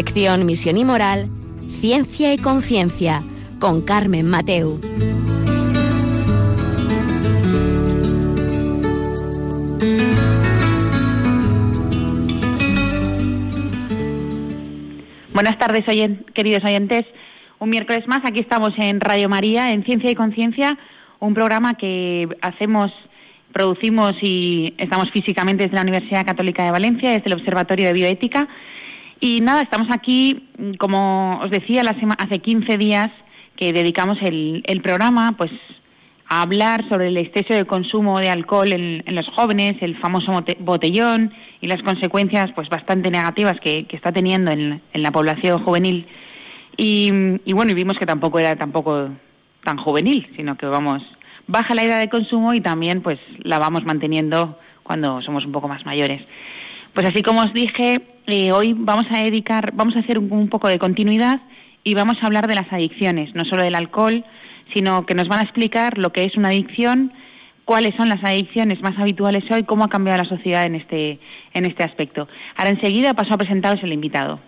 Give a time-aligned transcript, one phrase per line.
[0.00, 1.28] Sección Misión y Moral,
[1.68, 3.20] Ciencia y Conciencia,
[3.60, 4.80] con Carmen Mateu.
[15.34, 15.84] Buenas tardes,
[16.32, 17.04] queridos oyentes.
[17.58, 20.78] Un miércoles más, aquí estamos en Radio María, en Ciencia y Conciencia,
[21.18, 22.90] un programa que hacemos,
[23.52, 28.48] producimos y estamos físicamente desde la Universidad Católica de Valencia, desde el Observatorio de Bioética.
[29.20, 31.82] Y nada, estamos aquí, como os decía,
[32.18, 33.10] hace 15 días
[33.56, 35.50] que dedicamos el, programa pues
[36.26, 41.34] a hablar sobre el exceso de consumo de alcohol en, los jóvenes, el famoso botellón
[41.60, 46.06] y las consecuencias pues bastante negativas que, está teniendo en, la población juvenil.
[46.78, 47.10] Y,
[47.52, 49.10] bueno, y vimos que tampoco era tampoco
[49.64, 51.02] tan juvenil, sino que vamos
[51.46, 55.68] baja la edad de consumo y también pues la vamos manteniendo cuando somos un poco
[55.68, 56.22] más mayores.
[56.94, 60.68] Pues así como os dije, eh, hoy vamos a dedicar, vamos a hacer un, poco
[60.68, 61.40] de continuidad
[61.84, 64.24] y vamos a hablar de las adicciones, no solo del alcohol,
[64.74, 67.12] sino que nos van a explicar lo que es una adicción,
[67.64, 71.20] cuáles son las adicciones más habituales hoy, cómo ha cambiado la sociedad en este,
[71.54, 72.26] en este aspecto.
[72.56, 74.40] Ahora enseguida paso a presentaros el invitado.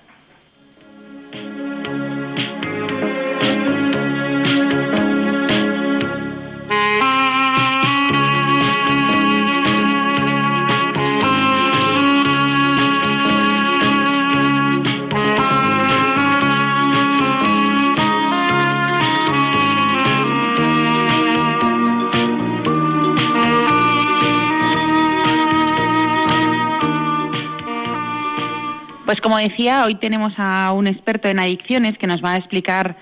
[29.13, 32.97] Pues como decía, hoy tenemos a un experto en adicciones que nos va a explicar,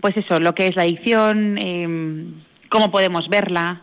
[0.00, 2.40] pues eso, lo que es la adicción, em,
[2.70, 3.82] cómo podemos verla,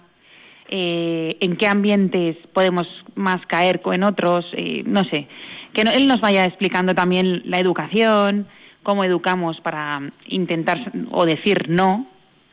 [0.68, 5.28] eh, en qué ambientes podemos más caer en otros, eh, no sé.
[5.74, 8.48] Que él nos vaya explicando también la educación,
[8.82, 12.08] cómo educamos para intentar o decir no,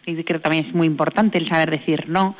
[0.04, 2.36] y creo que también es muy importante el saber decir no.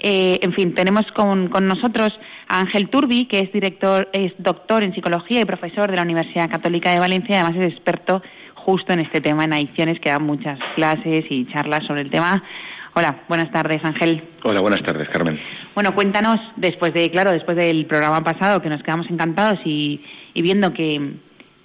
[0.00, 2.10] Eh, en fin, tenemos con, con, nosotros
[2.48, 6.48] a Ángel Turbi, que es director, es doctor en psicología y profesor de la Universidad
[6.48, 8.22] Católica de Valencia, y además es experto
[8.54, 12.42] justo en este tema, en adicciones, que da muchas clases y charlas sobre el tema.
[12.94, 14.22] Hola, buenas tardes, Ángel.
[14.44, 15.38] Hola, buenas tardes, Carmen.
[15.74, 20.00] Bueno, cuéntanos, después de, claro, después del programa pasado, que nos quedamos encantados y,
[20.34, 21.14] y viendo que,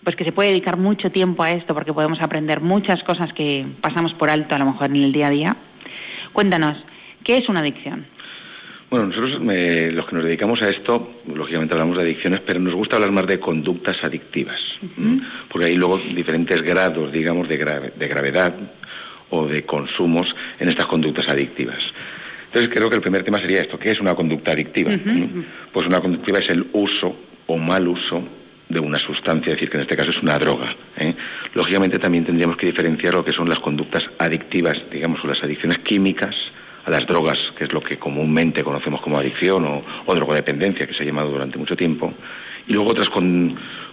[0.04, 3.66] pues que se puede dedicar mucho tiempo a esto, porque podemos aprender muchas cosas que
[3.82, 5.58] pasamos por alto a lo mejor en el día a día.
[6.34, 6.78] Cuéntanos,
[7.24, 8.06] ¿qué es una adicción?
[8.94, 12.98] Bueno, nosotros los que nos dedicamos a esto, lógicamente hablamos de adicciones, pero nos gusta
[12.98, 14.60] hablar más de conductas adictivas,
[15.50, 18.54] porque hay luego diferentes grados, digamos, de, de gravedad
[19.32, 20.28] o de consumos
[20.60, 21.80] en estas conductas adictivas.
[22.46, 24.92] Entonces creo que el primer tema sería esto, ¿qué es una conducta adictiva?
[25.72, 27.16] Pues una conducta es el uso
[27.48, 28.24] o mal uso
[28.70, 30.72] de una sustancia, es decir, que en este caso es una droga.
[30.98, 31.16] ¿eh?
[31.56, 35.80] Lógicamente también tendríamos que diferenciar lo que son las conductas adictivas, digamos, o las adicciones
[35.80, 36.36] químicas,
[36.86, 39.66] a las drogas, que es lo que comúnmente conocemos como adicción
[40.06, 42.14] o, drogodependencia, que se ha llamado durante mucho tiempo,
[42.68, 43.10] y luego otras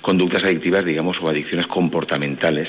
[0.01, 2.69] conductas adictivas, digamos, o adicciones comportamentales,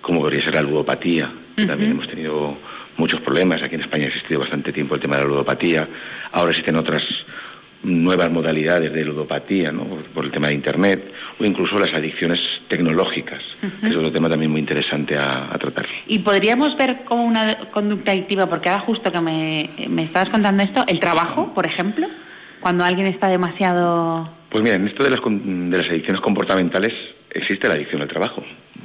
[0.00, 1.32] como podría ser la ludopatía.
[1.66, 2.56] También hemos tenido
[2.96, 3.62] muchos problemas.
[3.62, 5.88] Aquí en España ha existido bastante tiempo el tema de la ludopatía.
[6.32, 7.02] Ahora existen otras
[7.84, 9.84] nuevas modalidades de ludopatía, ¿no?
[10.14, 13.42] por el tema de Internet, o incluso las adicciones tecnológicas,
[13.80, 15.86] que es otro tema también muy interesante a, tratar.
[16.06, 20.62] Y podríamos ver como una conducta adictiva, porque ahora justo que me, me estabas contando
[20.62, 22.06] esto, el trabajo, por ejemplo,
[22.60, 24.28] cuando alguien está demasiado...
[24.50, 26.92] Pues mira, en esto de las, de las adicciones comportamentales
[27.34, 28.42] existe la adicción al trabajo,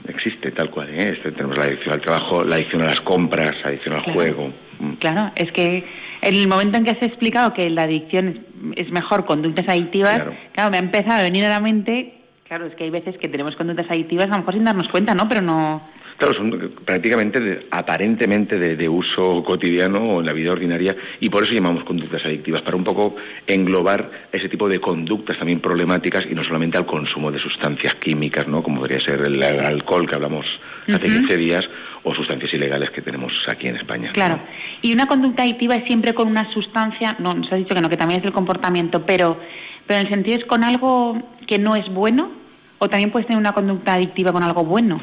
[0.07, 0.89] existe tal cual.
[0.89, 1.13] ¿eh?
[1.15, 4.51] Este, tenemos la adicción al trabajo, la adicción a las compras, la adicción al juego.
[4.79, 4.93] Mm.
[4.93, 5.85] Claro, es que
[6.21, 8.45] en el momento en que has explicado que la adicción
[8.75, 10.21] es, mejor conductas adictivas,
[10.53, 10.71] claro.
[10.71, 12.13] me ha empezado a venir a la mente,
[12.47, 15.13] claro, es que hay veces que tenemos conductas adictivas a lo mejor sin darnos cuenta,
[15.13, 15.27] ¿no?
[15.29, 15.81] Pero no...
[16.17, 21.53] Claro, son prácticamente, aparentemente de, uso cotidiano o en la vida ordinaria y por eso
[21.53, 23.15] llamamos conductas adictivas, para un poco
[23.47, 28.49] englobar ese tipo de conductas también problemáticas y no solamente al consumo de sustancias químicas,
[28.49, 28.61] ¿no?
[28.61, 30.45] Como podría ser el, alcohol que hablamos
[30.89, 31.63] hace 15 días
[32.03, 34.11] o sustancias ilegales que tenemos aquí en España.
[34.13, 34.39] Claro.
[34.81, 37.89] Y una conducta adictiva es siempre con una sustancia, no, nos ha dicho que no,
[37.89, 39.37] que también es el comportamiento, pero,
[39.85, 42.31] pero en el sentido es con algo que no es bueno
[42.79, 45.01] o también puedes tener una conducta adictiva con algo bueno.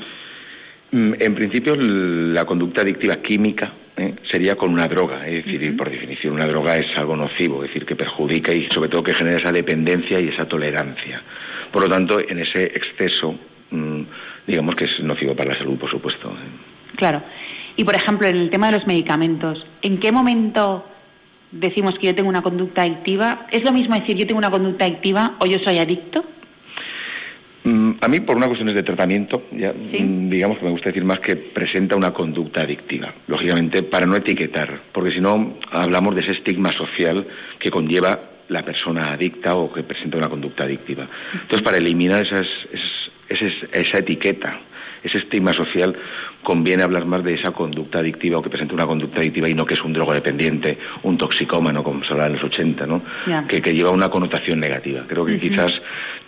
[0.92, 4.14] Mm, en principio, la conducta adictiva química ¿eh?
[4.30, 7.84] sería con una droga, es decir, por definición, una droga es algo nocivo, es decir,
[7.84, 11.22] que perjudica y sobre todo que genera esa dependencia y esa tolerancia.
[11.72, 13.38] Por lo tanto, en ese exceso,
[13.70, 14.02] mm,
[14.46, 16.32] digamos que es nocivo para la salud, por supuesto.
[16.96, 17.22] Claro.
[17.76, 20.84] Y, por ejemplo, en el tema de los medicamentos, ¿en qué momento
[21.52, 23.46] decimos que yo tengo una conducta adictiva?
[23.50, 26.24] ¿Es lo mismo decir yo tengo una conducta adictiva o yo soy adicto?
[27.64, 31.04] Mm, A mí, por una cuestión de tratamiento, ya, mm, digamos que me gusta decir
[31.04, 33.12] más que presenta una conducta adictiva.
[33.26, 37.26] Lógicamente, para no etiquetar, porque si no hablamos de ese estigma social
[37.58, 41.08] que conlleva la persona adicta o que presenta una conducta adictiva.
[41.32, 42.46] Entonces, para eliminar esas,
[43.28, 44.60] esa etiqueta,
[45.02, 45.96] ese estigma social,
[46.46, 49.66] conviene hablar más de esa conducta adictiva o que presenta una conducta adictiva y no
[49.66, 53.02] que es un drogodependiente, un toxicómano, como se hablaba en los 80, ¿no?
[53.48, 55.02] Que, lleva una connotación negativa.
[55.08, 55.72] Creo que quizás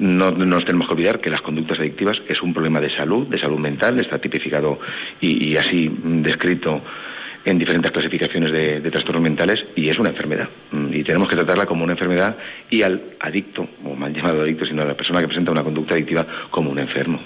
[0.00, 3.38] no, nos tenemos que olvidar que las conductas adictivas es un problema de salud, de
[3.38, 4.80] salud mental, está tipificado
[5.20, 6.82] y, así descrito
[7.44, 10.48] en diferentes clasificaciones de, trastornos mentales y es una enfermedad.
[10.72, 12.36] Mm, y tenemos que tratarla como una enfermedad
[12.68, 15.94] y al adicto, o mal llamado adicto, sino a la persona que presenta una conducta
[15.94, 17.20] adictiva como un enfermo.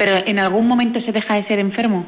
[0.00, 2.06] Pero ¿en algún momento se deja de ser enfermo?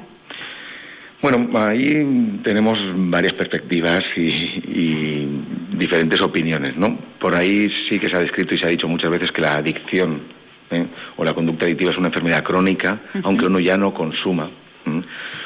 [1.20, 2.78] Bueno, ahí tenemos
[3.10, 5.28] varias perspectivas y,
[5.76, 6.96] diferentes opiniones, ¿no?
[7.20, 9.56] Por ahí sí que se ha descrito y se ha dicho muchas veces que la
[9.56, 10.22] adicción
[10.70, 10.86] ¿eh?
[11.18, 14.48] o la conducta adictiva es una enfermedad crónica, aunque uno ya no consuma.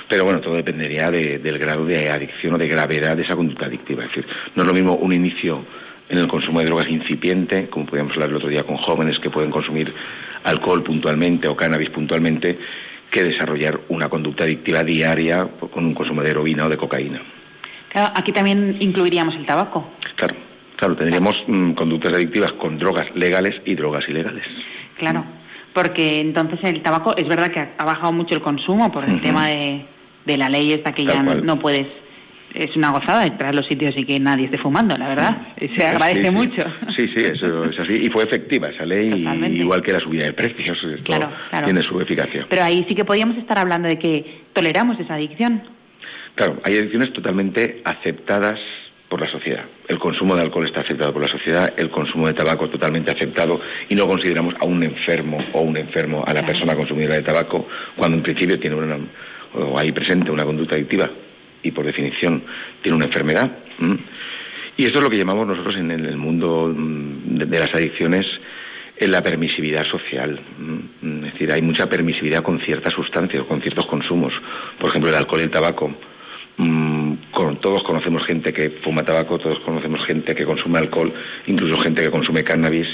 [0.08, 4.04] Pero bueno, todo dependería del grado de adicción o de gravedad de esa conducta adictiva.
[4.04, 5.64] Es decir, no es lo mismo un inicio
[6.08, 9.30] en el consumo de drogas incipiente, como podíamos hablar el otro día con jóvenes que
[9.30, 9.92] pueden consumir
[10.44, 12.58] alcohol puntualmente o cannabis puntualmente,
[13.10, 15.40] que desarrollar una conducta adictiva diaria
[15.72, 17.22] con un consumo de heroína o de cocaína.
[17.90, 19.92] Claro, aquí también incluiríamos el tabaco.
[20.16, 20.34] Claro,
[20.76, 24.44] claro, tendríamos mm, conductas adictivas con drogas legales y drogas ilegales.
[24.98, 25.24] Claro,
[25.72, 29.46] porque entonces el tabaco es verdad que ha bajado mucho el consumo por el tema
[29.46, 29.84] de,
[30.24, 31.86] de la ley esta que ya no puedes
[32.56, 35.36] es una gozada entrar a los sitios y que nadie esté fumando, la verdad.
[35.76, 36.62] Se agradece mucho.
[36.96, 37.92] Sí, sí, eso es así.
[38.02, 39.10] Y fue efectiva esa ley,
[39.52, 40.78] igual que la subida de precios.
[41.04, 41.30] claro,
[41.64, 42.46] tiene su eficacia.
[42.48, 45.62] Pero ahí sí que podríamos estar hablando de que toleramos esa adicción.
[46.34, 48.58] Claro, hay adicciones totalmente aceptadas
[49.08, 49.64] por la sociedad.
[49.88, 53.60] El consumo de alcohol está aceptado por la sociedad, el consumo de tabaco totalmente aceptado
[53.88, 57.68] y no consideramos a un enfermo o un enfermo a la persona consumidora de tabaco
[57.96, 58.98] cuando en principio tiene una,
[59.54, 61.08] o hay presente una conducta adictiva
[61.62, 62.42] y por definición
[62.82, 63.50] tiene una enfermedad.
[64.76, 68.26] Y esto es lo que llamamos nosotros en el mundo mm, de las adicciones
[68.98, 70.40] en la permisividad social.
[71.02, 74.32] Es decir, hay mucha permisividad con ciertas sustancias, con ciertos consumos.
[74.78, 75.94] Por ejemplo, el alcohol y el tabaco.
[76.58, 77.14] Mm,
[77.60, 81.12] todos conocemos gente que fuma tabaco, todos conocemos gente que consume alcohol,
[81.46, 82.88] incluso gente que consume cannabis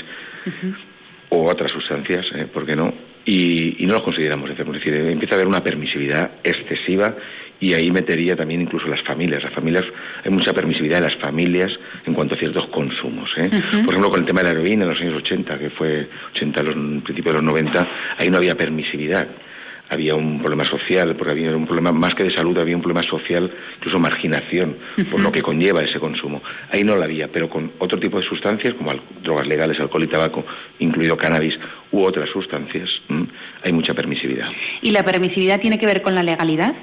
[1.28, 2.46] o otras sustancias, ¿eh?
[2.52, 2.92] ¿por qué no?
[3.24, 4.76] Y, y, no los consideramos enfermos.
[4.76, 7.14] Es decir, empieza a haber una permisividad excesiva
[7.62, 9.44] y ahí metería también incluso las familias.
[9.44, 9.84] Las familias,
[10.24, 11.70] hay mucha permisividad de las familias
[12.04, 13.30] en cuanto a ciertos consumos.
[13.36, 13.48] ¿eh?
[13.84, 16.60] Por ejemplo, con el tema de la heroína en los años 80, que fue 80,
[16.60, 16.74] los
[17.04, 17.88] principios de los 90,
[18.18, 19.28] ahí no había permisividad.
[19.90, 23.06] Había un problema social, porque había un problema más que de salud, había un problema
[23.08, 24.76] social, incluso marginación,
[25.10, 26.42] por lo que conlleva ese consumo.
[26.70, 28.90] Ahí no la había, pero con otro tipo de sustancias, como
[29.22, 30.44] drogas legales, alcohol y tabaco,
[30.80, 31.54] incluido cannabis
[31.92, 32.88] u otras sustancias,
[33.62, 34.48] hay mucha permisividad.
[34.80, 36.74] ¿Y la permisividad tiene que ver con la legalidad?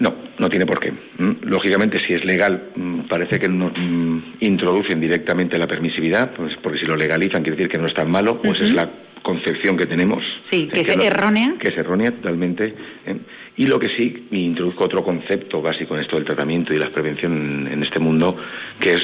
[0.00, 0.90] No, no tiene por qué.
[0.90, 6.56] Mm, lógicamente, si es legal, mm, parece que nos mm, introducen directamente la permisividad, pues
[6.62, 8.90] porque si lo legalizan quiere decir que no es tan malo, pues es la
[9.22, 10.24] concepción que tenemos.
[10.50, 11.54] Sí, que, es errónea.
[11.60, 12.74] Que es errónea totalmente.
[13.06, 13.16] ¿eh?
[13.58, 17.68] Y lo que sí, introduzco otro concepto básico en esto del tratamiento y la prevención
[17.70, 18.38] en este mundo,
[18.80, 19.02] que es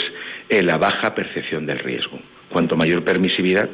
[0.49, 2.19] eh, la baja percepción del riesgo.
[2.49, 3.69] Cuanto mayor permisividad,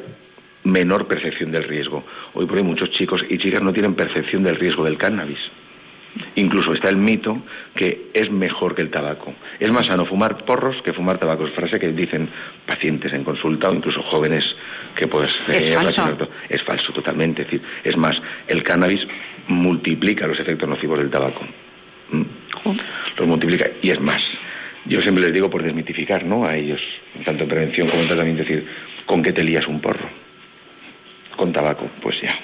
[0.65, 2.03] menor percepción del riesgo.
[2.33, 5.39] Hoy por hoy muchos chicos y chicas no tienen percepción del riesgo del cannabis.
[6.35, 7.43] Incluso está el mito
[7.75, 9.33] que es mejor que el tabaco.
[9.59, 11.47] Es más sano fumar porros que fumar tabaco.
[11.47, 12.29] Es frase que dicen
[12.65, 14.43] pacientes en consulta o incluso jóvenes
[14.95, 15.31] que pues...
[15.47, 16.29] Es, eh, falso.
[16.49, 17.41] es falso totalmente.
[17.43, 18.15] Es, decir, es más,
[18.47, 19.01] el cannabis
[19.47, 21.45] multiplica los efectos nocivos del tabaco.
[22.11, 22.23] ¿Mm?
[23.17, 23.69] Los multiplica.
[23.81, 24.21] Y es más,
[24.85, 26.45] yo siempre les digo por desmitificar ¿no?
[26.45, 26.81] a ellos,
[27.25, 28.67] tanto en prevención como en tratamiento, decir,
[29.05, 30.09] ¿con qué te lías un porro?
[31.37, 32.37] Con tabaco, pues ya.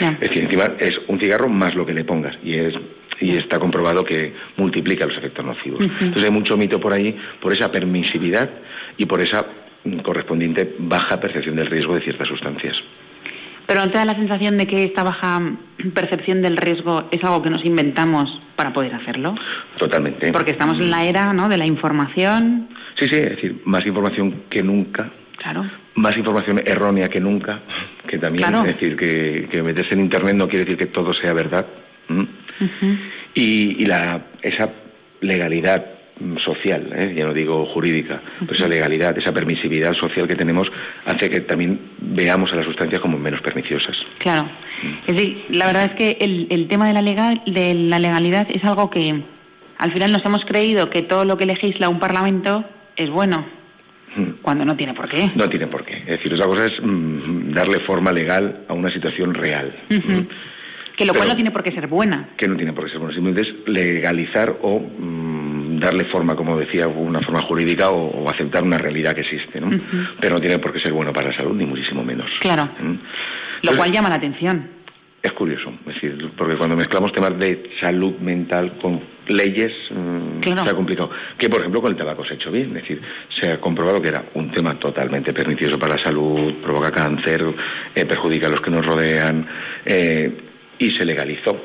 [0.00, 2.74] Es decir, encima es un cigarro más lo que le pongas y es
[3.20, 5.80] y está comprobado que multiplica los efectos nocivos.
[5.82, 8.48] Entonces hay mucho mito por ahí por esa permisividad
[8.96, 9.46] y por esa
[10.02, 12.74] correspondiente baja percepción del riesgo de ciertas sustancias.
[13.66, 15.40] Pero ¿no te da la sensación de que esta baja
[15.94, 19.34] percepción del riesgo es algo que nos inventamos para poder hacerlo?
[19.78, 20.32] Totalmente.
[20.32, 21.48] Porque estamos en la era ¿no?
[21.48, 22.68] de la información.
[22.98, 25.10] Sí, sí, es decir, más información que nunca.
[25.36, 25.64] Claro
[26.00, 27.60] más información errónea que nunca,
[28.10, 31.32] que también es decir que, que, meterse en internet no quiere decir que todo sea
[31.32, 31.64] verdad.
[33.34, 34.68] y, y, la, esa
[35.20, 35.86] legalidad
[36.44, 37.14] social, ¿eh?
[37.16, 40.68] ya no digo jurídica, pero esa legalidad, esa permisividad social que tenemos
[41.06, 43.96] hace que también veamos a las sustancias como menos perniciosas.
[44.18, 44.50] Claro.
[45.06, 48.48] Es decir, la verdad es que el, el tema de la, legal, de la legalidad
[48.52, 49.22] es algo que
[49.78, 52.64] al final nos hemos creído que todo lo que legisla un parlamento
[52.96, 53.59] es bueno
[54.42, 55.30] Cuando no tiene por qué.
[55.34, 55.98] No tiene por qué.
[55.98, 59.72] Es decir, otra cosa es mm, darle forma legal a una situación real.
[60.96, 62.30] Que lo cual no tiene por qué ser buena.
[62.36, 66.58] que no tiene por qué ser bueno, simplemente es legalizar o mm, darle forma, como
[66.58, 69.70] decía, una forma jurídica o, o aceptar una realidad que existe, ¿no?
[70.20, 72.30] Pero no tiene por qué ser bueno para la salud, ni muchísimo menos.
[72.40, 72.68] Claro.
[72.80, 72.98] ¿Mm?
[73.62, 74.80] Lo cual llama la atención.
[75.22, 79.00] Es curioso, es decir, porque cuando mezclamos temas de salud mental con
[79.30, 80.64] leyes, mm, Claro.
[80.64, 81.10] se ha complicado.
[81.38, 83.00] Que, por ejemplo, con el tabaco se ha hecho bien, es decir,
[83.40, 87.42] se ha comprobado que era un tema totalmente pernicioso para la salud, provoca cáncer,
[87.94, 89.46] eh, perjudica a los que nos rodean,
[89.84, 90.32] eh,
[90.78, 91.56] y se legalizó.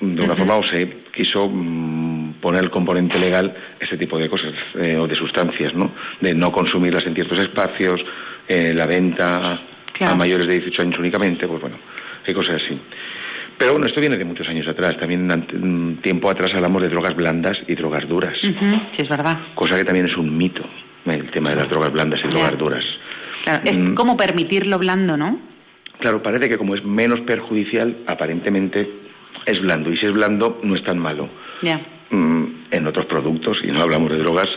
[0.00, 4.52] De una forma o se quiso mm, poner el componente legal ese tipo de cosas
[4.74, 5.92] eh, o de sustancias, ¿no?
[6.20, 8.00] De no consumirlas en ciertos espacios,
[8.48, 9.60] eh, la venta
[9.92, 10.14] Claro.
[10.14, 11.76] a mayores de 18 años únicamente, pues bueno,
[12.26, 12.76] hay cosas así.
[13.62, 14.96] Pero bueno, esto viene de muchos años atrás.
[14.98, 18.52] También mm, tiempo atrás hablamos de drogas blandas y drogas duras, Sí,
[18.98, 19.38] es verdad.
[19.54, 20.64] cosa que también es un mito,
[21.06, 22.84] el tema de las drogas blandas y drogas duras.
[23.44, 23.94] Claro, es Mm.
[23.94, 25.38] como permitirlo blando, ¿no?
[26.00, 28.88] Claro, parece que como es menos perjudicial, aparentemente
[29.46, 29.92] es blando.
[29.92, 31.28] Y si es blando, no es tan malo.
[31.62, 31.80] Ya.
[32.10, 34.48] Mm, En otros productos, y no hablamos de drogas,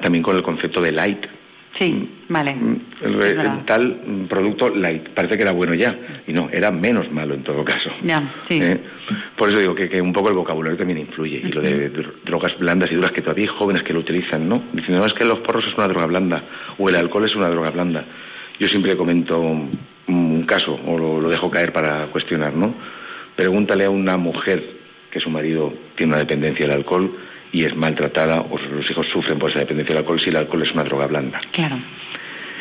[0.00, 1.26] también con el concepto de light.
[1.78, 2.54] Sí, vale.
[2.54, 5.92] Mm, El, el tal mm, producto light, parece que era bueno ya.
[6.26, 7.90] Y no, era menos malo en todo caso.
[8.04, 8.58] Ya, sí.
[8.62, 8.80] ¿Eh?
[9.36, 11.38] Por eso digo que, que un poco el vocabulario también influye.
[11.44, 14.48] Y lo de dr- drogas blandas y duras, que todavía hay jóvenes que lo utilizan,
[14.48, 14.62] ¿no?
[14.72, 16.44] Diciendo, no, es que los porros es una droga blanda,
[16.78, 18.04] o el alcohol es una droga blanda.
[18.60, 19.76] Yo siempre comento un,
[20.06, 22.72] un caso, o lo, lo dejo caer para cuestionar, ¿no?
[23.34, 24.62] Pregúntale a una mujer
[25.10, 27.10] que su marido tiene una dependencia del alcohol
[27.54, 30.62] y es maltratada, o los hijos sufren por esa dependencia del alcohol, si el alcohol
[30.62, 31.40] es una droga blanda.
[31.52, 31.78] Claro.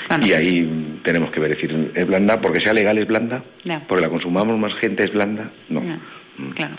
[0.08, 0.28] Claro.
[0.28, 3.44] Y ahí tenemos que ver, decir, ¿es blanda porque sea legal es blanda?
[3.88, 5.50] ¿Porque la consumamos más gente es blanda?
[5.70, 5.84] No.
[5.84, 6.00] Ya,
[6.36, 6.50] Mm.
[6.52, 6.76] Claro.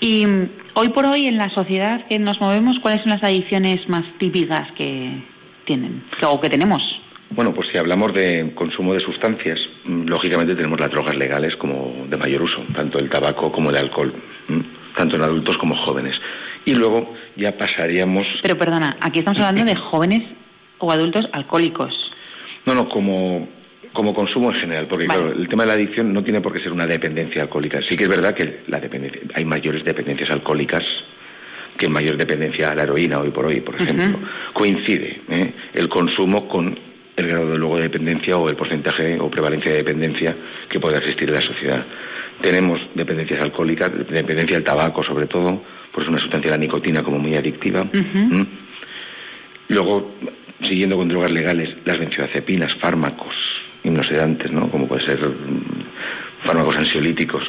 [0.00, 3.88] Y mm, hoy por hoy en la sociedad que nos movemos, ¿cuáles son las adicciones
[3.88, 5.12] más típicas que
[5.64, 6.82] tienen o que tenemos?
[7.30, 12.06] Bueno, pues si hablamos de consumo de sustancias, mm, lógicamente tenemos las drogas legales como
[12.08, 14.12] de mayor uso, tanto el tabaco como el alcohol,
[14.96, 16.14] tanto en adultos como jóvenes.
[16.66, 20.22] Y luego ya pasaríamos, Pero perdona, aquí estamos hablando de jóvenes
[20.78, 21.92] o adultos alcohólicos.
[22.66, 23.48] no, no, como,
[23.92, 25.20] como consumo en general, porque Vale.
[25.20, 27.80] claro, el tema de la adicción no tiene por qué ser una dependencia alcohólica.
[27.88, 30.82] Sí que es verdad que la dependencia, hay mayores dependencias alcohólicas
[31.76, 34.18] que mayor dependencia a la heroína hoy por hoy, por ejemplo.
[34.54, 35.54] Coincide ¿eh?
[35.74, 36.78] el consumo con
[37.16, 40.36] el grado de luego de dependencia o el porcentaje o prevalencia de dependencia
[40.68, 41.84] que pueda existir en la sociedad.
[42.40, 45.62] Tenemos dependencias alcohólicas, dependencia del tabaco sobre todo,
[45.96, 47.82] pues es una sustancia la nicotina como muy adictiva.
[47.82, 48.42] ¿Mm?
[49.68, 50.14] Luego,
[50.60, 53.34] siguiendo con drogas legales, las benzodiazepinas, fármacos
[53.82, 54.70] hipnosedantes, ¿no?
[54.70, 57.42] Como puede ser mm, fármacos ansiolíticos,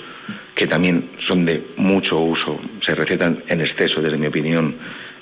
[0.55, 4.75] que también son de mucho uso, se recetan en exceso, desde mi opinión,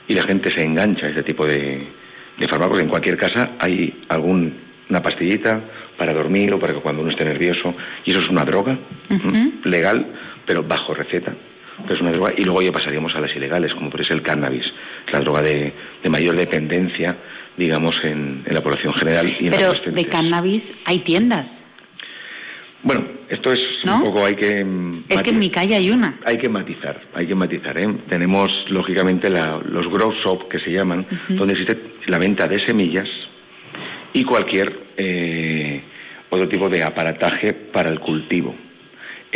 [0.07, 1.87] y la gente se engancha a ese tipo de,
[2.37, 2.79] de fármacos.
[2.79, 5.63] En cualquier casa hay alguna pastillita
[5.97, 7.73] para dormir o para que cuando uno esté nervioso,
[8.05, 8.77] y eso es una droga
[9.09, 9.29] Ujú.
[9.29, 9.51] ¿m?
[9.63, 10.05] legal,
[10.45, 11.33] pero bajo receta.
[11.89, 14.65] Es una droga, y luego ya pasaríamos a las ilegales, como por ejemplo el cannabis,
[15.11, 17.15] la droga de, de mayor dependencia,
[17.57, 21.45] digamos, en, en la población general y en Pero de cannabis hay tiendas.
[22.83, 23.95] Bueno, esto es ¿No?
[23.97, 24.65] un poco, hay que...
[25.09, 26.19] Es que en mi calle hay una.
[26.23, 27.77] Hay que matizar, hay que matizar.
[27.77, 27.87] ¿eh?
[28.09, 31.77] Tenemos, lógicamente, la- los grow shop que se llaman, donde existe
[32.07, 33.07] la venta de semillas
[34.13, 35.81] y cualquier eh,
[36.29, 38.55] otro tipo de aparataje para el cultivo.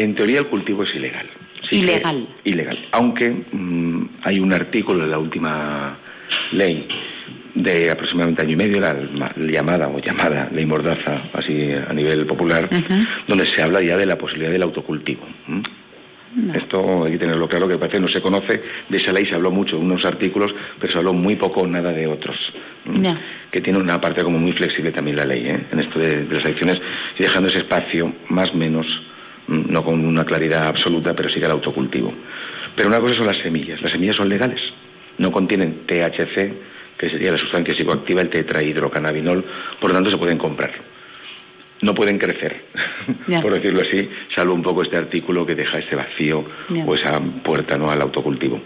[0.01, 1.27] En teoría, el cultivo es ilegal.
[1.70, 2.27] Que- Ilegal.
[2.46, 2.77] ilegal.
[2.94, 5.98] Aunque mm, hay un artículo de la última
[6.53, 6.88] ley
[7.56, 12.25] de aproximadamente año y medio, la ma- llamada o llamada ley Mordaza, así a nivel
[12.25, 12.70] popular,
[13.27, 15.22] donde se habla ya de la posibilidad del autocultivo.
[16.53, 18.62] Esto hay que tenerlo claro, que parece que no se conoce.
[18.88, 21.68] De esa ley se habló mucho en unos artículos, pero se habló muy poco o
[21.68, 22.38] nada de otros.
[23.51, 25.60] Que tiene una parte como muy flexible también la ley, ¿eh?
[25.72, 26.79] en esto de, de las adicciones,
[27.18, 28.86] y dejando ese espacio más o menos,
[29.50, 32.13] no con una claridad absoluta, pero sí que el autocultivo.
[32.75, 33.82] Pero una cosa son las semillas.
[33.82, 34.62] Las semillas son legales.
[35.18, 39.46] No contienen THC, que sería la sustancia psicoactiva, el tetrahidrocannabinol,
[39.79, 40.72] por lo tanto se pueden comprar
[41.82, 42.65] no pueden crecer,
[43.41, 46.44] por decirlo así, salvo un poco este artículo que deja ese vacío
[46.86, 47.89] o esa puerta ¿no?
[47.89, 48.62] al autocultivo.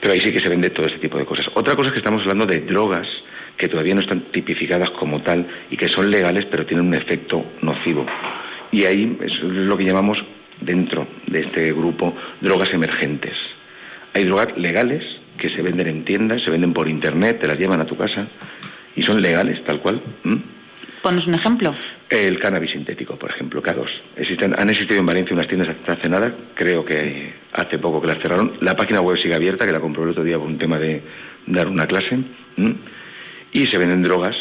[0.00, 1.46] Pero ahí sí que se vende todo este tipo de cosas.
[1.54, 3.06] Otra cosa es que estamos hablando de drogas
[3.56, 7.42] que todavía no están tipificadas como tal y que son legales pero tienen un efecto
[7.62, 8.04] nocivo.
[8.74, 10.18] Y ahí es lo que llamamos
[10.60, 13.32] dentro de este grupo drogas emergentes.
[14.12, 15.04] Hay drogas legales
[15.38, 18.26] que se venden en tiendas, se venden por internet, te las llevan a tu casa
[18.96, 20.02] y son legales tal cual.
[21.04, 21.72] Ponos un ejemplo.
[22.10, 23.86] El cannabis sintético, por ejemplo, K2.
[24.16, 28.18] Existen, han existido en Valencia unas tiendas hace nada, creo que hace poco que las
[28.22, 28.54] cerraron.
[28.60, 31.00] La página web sigue abierta, que la comprobé el otro día por un tema de
[31.46, 32.18] dar una clase.
[33.52, 34.34] Y se venden drogas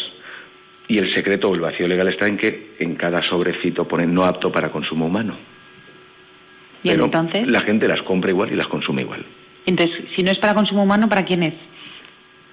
[0.88, 4.24] Y el secreto o el vacío legal está en que en cada sobrecito pone no
[4.24, 5.38] apto para consumo humano.
[6.84, 7.50] ¿Y entonces?
[7.50, 9.25] La gente las compra igual y las consume igual.
[9.66, 11.54] Entonces, si no es para consumo humano, ¿para quién es?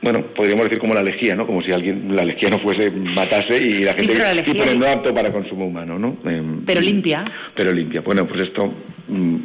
[0.03, 1.47] bueno, podríamos decir como la lejía, ¿no?
[1.47, 4.15] Como si alguien, la lejía no fuese, matase y la gente
[4.47, 6.17] y pone no apto para consumo humano, ¿no?
[6.25, 7.25] Em, pero limpia.
[7.55, 8.01] Pero limpia.
[8.01, 8.73] Bueno, pues esto
[9.09, 9.37] mm,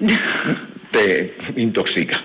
[0.90, 2.20] te intoxica,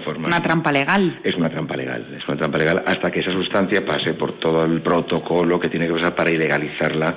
[0.00, 0.28] forma.
[0.28, 1.20] Una trampa legal.
[1.22, 4.64] Es una trampa legal, es una trampa legal hasta que esa sustancia pase por todo
[4.64, 7.14] el protocolo que tiene que pasar para ilegalizarla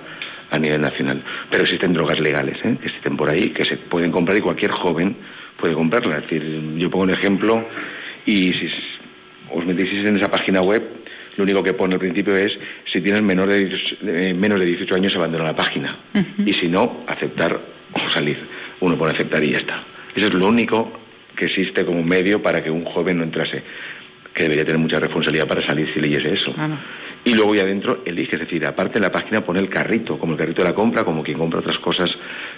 [0.49, 1.23] a nivel nacional.
[1.49, 2.77] Pero existen drogas legales, ¿eh?
[2.79, 5.15] que existen por ahí, que se pueden comprar y cualquier joven
[5.57, 6.17] puede comprarla.
[6.17, 7.65] Es decir, yo pongo un ejemplo
[8.25, 8.69] y si
[9.53, 10.81] os metéis en esa página web,
[11.37, 12.51] lo único que pone al principio es
[12.91, 15.97] si tienes menor de, menos de 18 años abandona la página
[16.37, 17.57] y si no, aceptar
[17.93, 18.37] o salir.
[18.81, 19.83] Uno pone aceptar y ya está.
[20.13, 21.00] Eso es lo único
[21.35, 23.63] que existe como medio para que un joven no entrase,
[24.33, 26.53] que debería tener mucha responsabilidad para salir si leyese eso.
[27.23, 30.33] Y luego ya adentro elige, es decir, aparte de la página pone el carrito, como
[30.33, 32.09] el carrito de la compra, como quien compra otras cosas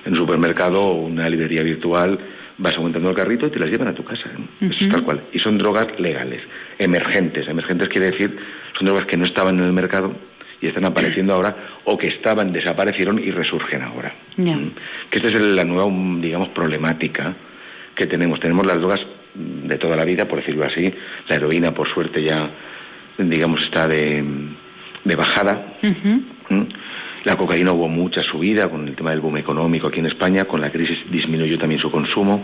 [0.05, 2.19] en un supermercado o una librería virtual
[2.57, 4.29] vas aumentando el carrito y te las llevan a tu casa.
[4.61, 5.23] Eso es tal cual.
[5.31, 6.41] Y son drogas legales,
[6.77, 7.47] emergentes.
[7.47, 8.37] Emergentes quiere decir,
[8.77, 10.13] son drogas que no estaban en el mercado
[10.61, 14.15] y están apareciendo ahora, o que estaban, desaparecieron y resurgen ahora.
[14.37, 14.67] Mm.
[15.09, 17.35] Que esta es la nueva, digamos, problemática
[17.95, 18.39] que tenemos.
[18.39, 18.99] Tenemos las drogas
[19.35, 20.93] de toda la vida, por decirlo así.
[21.27, 22.49] La heroína, por suerte, ya,
[23.17, 24.23] digamos, está de,
[25.03, 25.77] de bajada.
[27.23, 30.59] La cocaína hubo mucha subida con el tema del boom económico aquí en España, con
[30.59, 32.43] la crisis disminuyó también su consumo,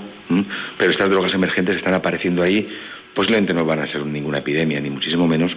[0.77, 2.65] pero estas drogas emergentes están apareciendo ahí,
[3.13, 5.51] posiblemente no van a ser ninguna epidemia, ni muchísimo menos,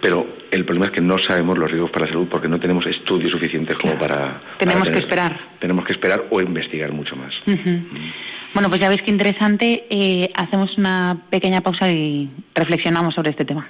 [0.00, 2.86] pero el problema es que no sabemos los riesgos para la salud porque no tenemos
[2.86, 4.40] estudios suficientes como para...
[4.60, 5.40] Tenemos que esperar.
[5.58, 7.34] Tenemos que esperar o investigar mucho más.
[8.54, 9.86] Bueno, pues ya ves qué interesante.
[9.90, 13.68] Eh, hacemos una pequeña pausa y reflexionamos sobre este tema.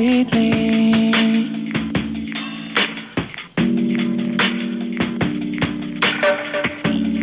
[0.00, 1.12] everything.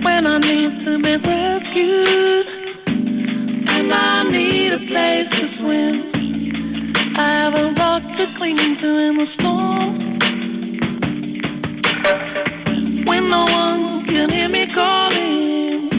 [0.03, 2.47] When I need to be rescued,
[3.69, 5.95] and I need a place to swim,
[7.17, 10.17] I have a rock to cling to in the storm.
[13.05, 15.89] When no one can hear me calling,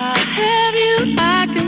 [0.00, 1.65] I have you, I can.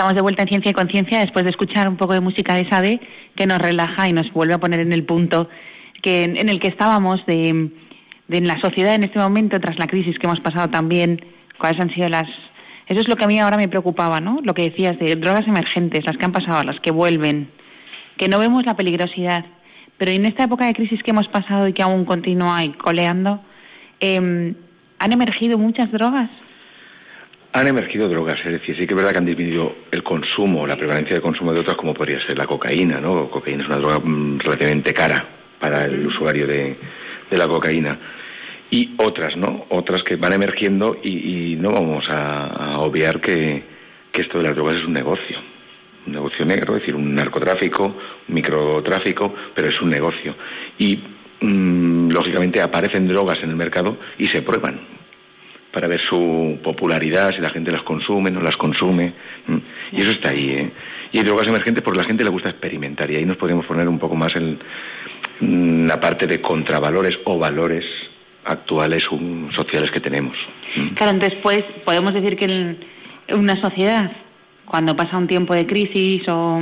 [0.00, 2.68] Estamos de vuelta en Ciencia y Conciencia después de escuchar un poco de música de
[2.68, 3.00] Sade
[3.36, 5.48] que nos relaja y nos vuelve a poner en el punto
[6.02, 10.18] que en, el que estábamos de, en la sociedad en este momento tras la crisis
[10.18, 11.20] que hemos pasado también,
[11.58, 12.28] cuáles han sido las
[12.86, 14.40] Eso es lo que a mí ahora me preocupaba, ¿no?
[14.42, 17.50] Lo que decías de drogas emergentes, las que han pasado, las que vuelven,
[18.16, 19.44] que no vemos la peligrosidad.
[19.98, 23.40] Pero en esta época de crisis que hemos pasado y que aún continúa ahí coleando,
[24.00, 24.54] eh,
[24.98, 26.30] ¿han emergido muchas drogas?
[27.52, 30.76] Han emergido drogas, es decir, sí que es verdad que han disminuido el consumo, la
[30.76, 33.24] prevalencia de consumo de otras, como podría ser la cocaína, ¿no?
[33.24, 35.26] La cocaína es una droga mm, relativamente cara
[35.58, 36.76] para el usuario de,
[37.32, 37.98] la cocaína.
[38.70, 39.66] Y otras, ¿no?
[39.70, 43.64] Otras que van emergiendo y, no vamos a, obviar que,
[44.12, 45.38] esto de las drogas es un negocio.
[46.06, 50.36] Un negocio negro, es decir, un narcotráfico, un microtráfico, pero es un negocio.
[50.78, 51.00] Y,
[51.40, 54.80] mm, lógicamente, aparecen drogas en el mercado y se prueban
[55.72, 59.12] para ver su popularidad, si la gente las consume, no las consume.
[59.92, 60.50] Y eso está ahí.
[60.50, 60.70] ¿eh?
[61.12, 63.88] Y hay drogas emergentes porque la gente le gusta experimentar y ahí nos podemos poner
[63.88, 67.84] un poco más en la parte de contravalores o valores
[68.44, 69.04] actuales
[69.56, 70.36] sociales que tenemos.
[70.94, 72.78] Claro, después podemos decir que en
[73.30, 74.10] una sociedad,
[74.64, 76.60] cuando pasa un tiempo de crisis o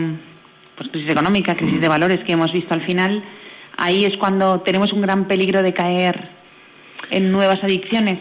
[0.77, 3.23] pues, crisis económica, crisis de valores que hemos visto al final,
[3.79, 6.29] ahí es cuando tenemos un gran peligro de caer
[7.11, 8.19] en nuevas adicciones.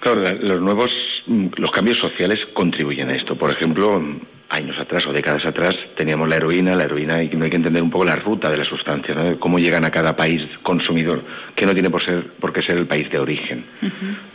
[0.00, 0.90] Claro, los nuevos,
[1.26, 3.36] mm, los cambios sociales contribuyen a esto.
[3.36, 4.02] Por ejemplo,
[4.48, 7.82] años atrás o décadas atrás teníamos la heroína, la heroína y no hay que entender
[7.82, 9.38] un poco la ruta de la sustancia, ¿no?
[9.38, 11.22] cómo llegan a cada país consumidor,
[11.54, 13.64] que no tiene por, ser, por qué ser el país de origen.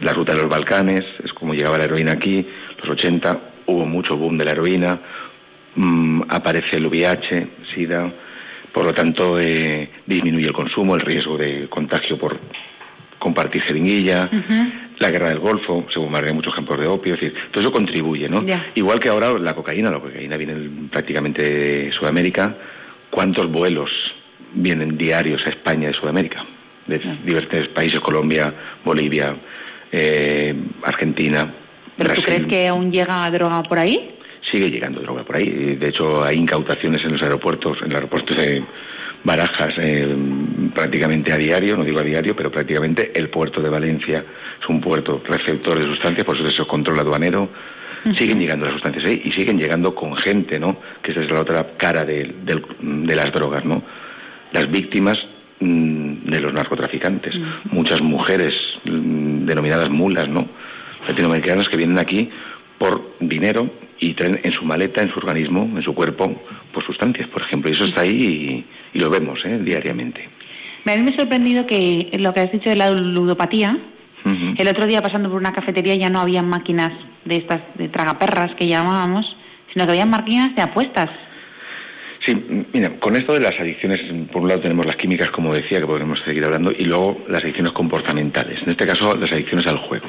[0.01, 2.45] La ruta de los Balcanes, es como llegaba la heroína aquí,
[2.81, 4.99] los 80 hubo mucho boom de la heroína,
[5.75, 8.11] mm, aparece el VIH, SIDA,
[8.79, 12.39] por lo tanto eh, disminuye el consumo, el riesgo de contagio por
[13.19, 14.29] compartir jeringuilla,
[14.99, 18.29] la guerra del Golfo, se bombardean muchos campos de opio, es decir, todo eso contribuye,
[18.29, 18.41] ¿no?
[18.75, 22.55] Igual que ahora la cocaína, la cocaína viene prácticamente de Sudamérica,
[23.09, 23.91] ¿cuántos vuelos
[24.53, 26.45] vienen diarios a España de Sudamérica?
[26.87, 28.53] De diversos países, Colombia,
[28.85, 29.35] Bolivia,
[29.91, 31.53] eh, Argentina.
[31.97, 34.18] ¿Pero tú crees que aún llega droga por ahí?
[34.51, 35.75] Sigue llegando droga por ahí.
[35.75, 38.63] De hecho, hay incautaciones en los aeropuertos, en el aeropuerto de
[39.23, 40.15] Barajas eh,
[40.73, 44.23] prácticamente a diario, no digo a diario, pero prácticamente el puerto de Valencia
[44.61, 47.49] es un puerto receptor de sustancias, por eso se controla aduanero.
[48.17, 50.77] Siguen llegando las sustancias ahí y siguen llegando con gente, ¿no?
[51.03, 52.33] Que esa es la otra cara de,
[52.81, 53.83] las drogas, ¿no?
[54.53, 55.17] Las víctimas
[55.59, 57.35] mm, de los narcotraficantes.
[57.65, 58.53] Muchas mujeres
[58.85, 60.47] mm, denominadas mulas, ¿no?
[61.09, 62.29] Latinoamericanas que vienen aquí
[62.79, 66.33] por dinero y traen en su maleta, en su organismo, en su cuerpo,
[66.73, 67.69] por sustancias, por ejemplo.
[67.69, 69.59] Y eso está ahí y, lo vemos ¿eh?
[69.63, 70.27] diariamente.
[70.85, 73.77] Me ha sorprendido que lo que has dicho de la ludopatía,
[74.57, 76.91] el otro día pasando por una cafetería ya no había máquinas
[77.25, 79.25] de estas de tragaperras que llamábamos,
[79.73, 81.09] sino que había máquinas de apuestas.
[82.25, 82.35] Sí,
[82.73, 83.99] mira, con esto de las adicciones,
[84.31, 87.43] por un lado tenemos las químicas, como decía, que podemos seguir hablando, y luego las
[87.43, 88.61] adicciones comportamentales.
[88.63, 90.07] En este caso, las adicciones al juego.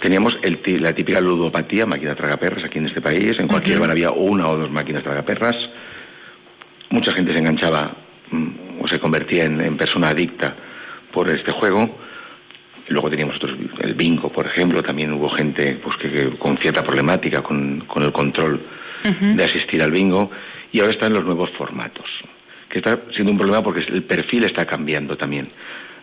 [0.00, 3.32] Teníamos la típica ludopatía, máquina tragaperras aquí en este país.
[3.38, 5.56] En cualquier bar había una o dos máquinas tragaperras.
[6.90, 7.96] Mucha gente se enganchaba
[8.30, 10.54] mm, o se convertía en, persona adicta
[11.12, 11.98] por este juego.
[12.88, 13.36] Luego teníamos
[13.80, 14.82] el bingo, por ejemplo.
[14.82, 18.60] También hubo gente pues, que, con cierta problemática con, el control
[19.02, 20.30] de asistir al bingo.
[20.72, 22.06] Y ahora están los nuevos formatos,
[22.68, 25.48] que está siendo un problema porque el perfil está cambiando también.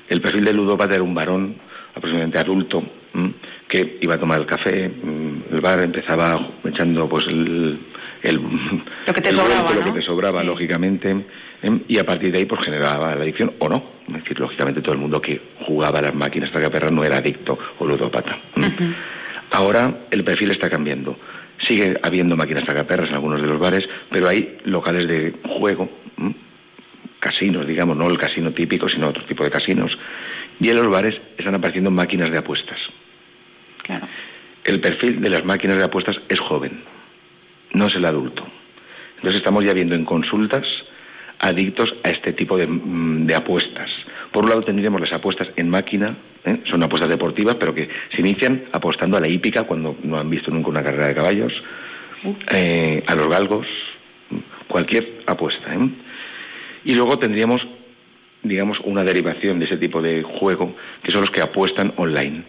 [0.10, 1.56] El perfil del ludópata era un varón
[1.96, 2.84] aproximadamente adulto,
[3.68, 7.80] que iba a tomar el café, el bar empezaba echando pues el,
[8.32, 11.26] lo que te sobraba, lo que te sobraba lógicamente,
[11.88, 13.84] y a partir de ahí pues generaba la adicción o no.
[14.08, 17.58] Es decir, lógicamente todo el mundo que jugaba a las máquinas tragaperras no era adicto
[17.80, 18.38] o ludópata.
[19.52, 21.18] Ahora el perfil está cambiando.
[21.68, 25.90] Sigue habiendo máquinas tragaperras en algunos de los bares, pero hay locales de juego,
[27.20, 29.92] casinos, digamos, no el casino típico, sino otro tipo de casinos,
[30.60, 32.78] y en los bares están apareciendo máquinas de apuestas.
[33.84, 34.08] Claro.
[34.64, 36.84] El perfil de las máquinas de apuestas es joven,
[37.74, 38.46] no es el adulto.
[39.18, 40.66] Entonces estamos ya viendo en consultas
[41.40, 43.90] adictos a este tipo de, mm, apuestas.
[44.32, 46.16] Por un lado tendríamos las apuestas en máquina,
[46.46, 46.62] ¿eh?
[46.70, 50.50] son apuestas deportivas, pero que se inician apostando a la hípica cuando no han visto
[50.50, 51.54] nunca una carrera de caballos,
[52.54, 53.68] eh, a los galgos,
[54.68, 55.74] cualquier apuesta.
[55.74, 55.90] ¿eh?
[56.86, 57.62] Y luego tendríamos
[58.44, 62.44] digamos, una derivación de ese tipo de juego, que son los que apuestan online,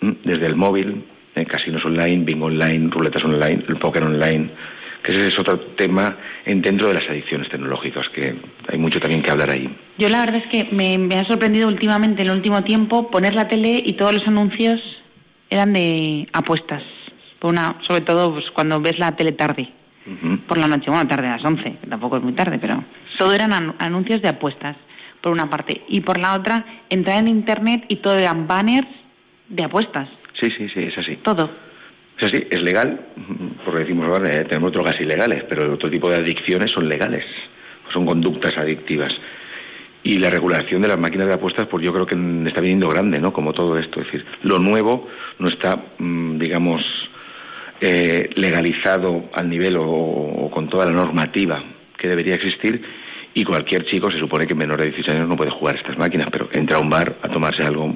[0.00, 4.50] desde el móvil, en casinos online, bingo online, ruletas online, el póker online,
[5.02, 8.34] que ese es otro tema en dentro de las adicciones tecnológicas, que
[8.68, 9.68] hay mucho también que hablar ahí.
[9.98, 13.48] Yo la verdad es que me, ha sorprendido últimamente, en el último tiempo, poner la
[13.48, 14.80] tele y todos los anuncios
[15.50, 16.82] eran de apuestas.
[17.38, 19.68] Por una, sobre todo pues, cuando ves la tele tarde,
[20.46, 22.82] por la noche, bueno, tarde a las 11, tampoco es muy tarde, pero
[23.18, 24.74] todo eran anuncios de apuestas
[25.20, 25.82] por una parte.
[25.88, 28.88] Y por la otra, entrar en Internet y todo eran banners
[29.48, 30.08] de apuestas.
[30.40, 31.16] Sí, sí, sí, es así.
[31.16, 31.44] Todo.
[31.44, 33.00] O sea, sí, es legal,
[33.64, 37.24] porque decimos, ahora eh, tenemos drogas ilegales, pero otro tipo de adicciones son legales,
[37.92, 39.12] son conductas adictivas.
[40.02, 42.16] Y la regulación de las máquinas de apuestas, pues yo creo que
[42.48, 43.32] está viniendo grande, ¿no?
[43.32, 44.00] Como todo esto.
[44.00, 45.08] Es decir, lo nuevo
[45.38, 46.82] no está, mm, digamos,
[47.80, 51.62] eh, legalizado al nivel o, con toda la normativa
[51.96, 52.82] que debería existir
[53.34, 56.28] y cualquier chico se supone que menor de 16 años no puede jugar estas máquinas,
[56.32, 57.94] pero entra a un bar a tomarse algo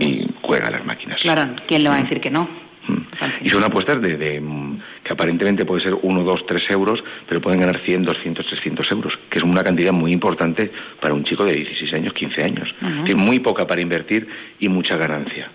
[0.00, 1.20] y juega las máquinas.
[1.20, 2.48] Claro, ¿quién le va a decir que no?
[2.88, 3.44] Mm.
[3.44, 7.60] Y son apuestas de, mm, que aparentemente puede ser 1, 2, 3 euros, pero pueden
[7.60, 11.52] ganar 100, 200, 300 euros, que es una cantidad muy importante para un chico de
[11.52, 12.68] 16 años, 15 años.
[13.06, 14.26] Es muy poca para invertir
[14.58, 15.50] y mucha ganancia.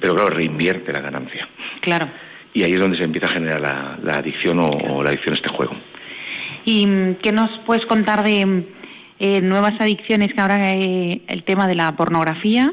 [0.00, 1.48] Pero claro, reinvierte la ganancia.
[1.80, 2.08] Claro.
[2.54, 5.48] Y ahí es donde se empieza a generar la, adicción o, la adicción a este
[5.48, 5.74] juego.
[6.64, 8.64] ¿Y mm, qué nos puedes contar de
[9.18, 12.72] eh, nuevas adicciones que ahora hay el tema de la pornografía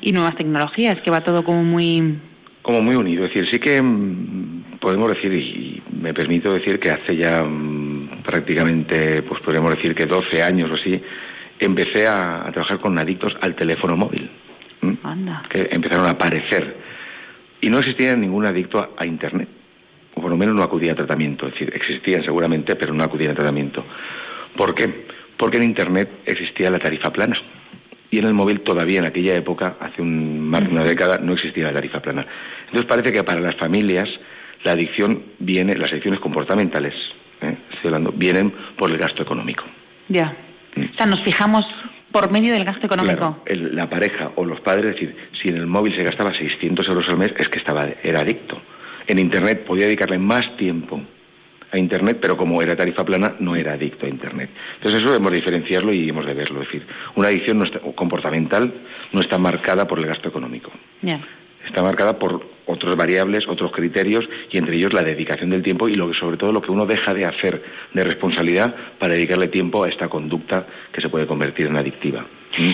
[0.00, 2.18] y nuevas tecnologías, que va todo como muy
[2.62, 3.24] como muy unido.
[3.24, 8.22] Es decir, sí que mm, podemos decir, y me permito decir que hace ya mm,
[8.24, 11.02] prácticamente, pues podríamos decir que 12 años o así,
[11.58, 14.30] empecé a, trabajar con adictos al teléfono móvil.
[15.48, 16.76] Que empezaron a aparecer.
[17.60, 19.48] Y no existía ningún adicto a, Internet.
[20.14, 21.46] O por lo menos no acudía a tratamiento.
[21.46, 23.84] Es decir, existían seguramente, pero no acudían a tratamiento.
[24.56, 25.06] ¿Por qué?
[25.36, 27.36] Porque en Internet existía la tarifa plana
[28.12, 31.32] y en el móvil todavía en aquella época, hace un, más de una década, no
[31.32, 32.26] existía la tarifa plana.
[32.66, 34.08] Entonces parece que para las familias
[34.64, 36.94] la adicción viene, las adicciones comportamentales,
[37.40, 37.56] ¿eh?
[37.72, 39.64] estoy hablando, vienen por el gasto económico.
[40.08, 40.36] Ya.
[40.76, 40.84] Mm.
[40.92, 41.64] O sea, nos fijamos
[42.12, 43.42] por medio del gasto económico.
[43.46, 46.86] Claro, la pareja o los padres, es decir, si en el móvil se gastaba 600
[46.86, 48.60] euros al mes, es que estaba, era adicto.
[49.06, 51.00] En Internet podía dedicarle más tiempo
[51.72, 54.50] a Internet, pero como era tarifa plana, no era adicto a Internet.
[54.76, 56.60] Entonces eso debemos diferenciarlo y hemos de verlo.
[56.60, 58.72] Es decir, una adicción no comportamental
[59.12, 60.70] no está marcada por el gasto económico.
[61.66, 65.94] Está marcada por otras variables, otros criterios y entre ellos la dedicación del tiempo y
[65.94, 67.62] lo que, sobre todo lo que uno deja de hacer
[67.94, 72.26] de responsabilidad para dedicarle tiempo a esta conducta que se puede convertir en adictiva.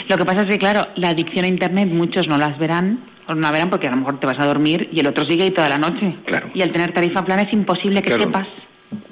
[0.09, 3.35] Lo que pasa es que, claro, la adicción a Internet muchos no las verán o
[3.35, 5.45] no la verán porque a lo mejor te vas a dormir y el otro sigue
[5.45, 6.17] ahí toda la noche.
[6.25, 6.51] Claro.
[6.55, 8.49] Y al tener tarifa plana es imposible que sepas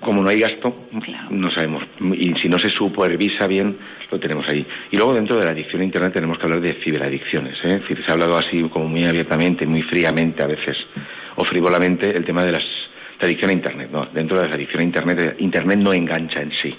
[0.00, 0.88] como no hay gasto,
[1.30, 1.82] no sabemos.
[2.00, 3.76] Y si no se supervisa bien,
[4.10, 4.66] lo tenemos ahí.
[4.90, 7.58] Y luego dentro de la adicción a Internet tenemos que hablar de ciberadicciones.
[7.64, 7.74] ¿eh?
[7.74, 10.76] Es decir, se ha hablado así como muy abiertamente, muy fríamente a veces,
[11.36, 12.64] o frívolamente, el tema de las,
[13.20, 13.90] la adicción a Internet.
[13.92, 16.74] No, dentro de la adicción a Internet, Internet no engancha en sí.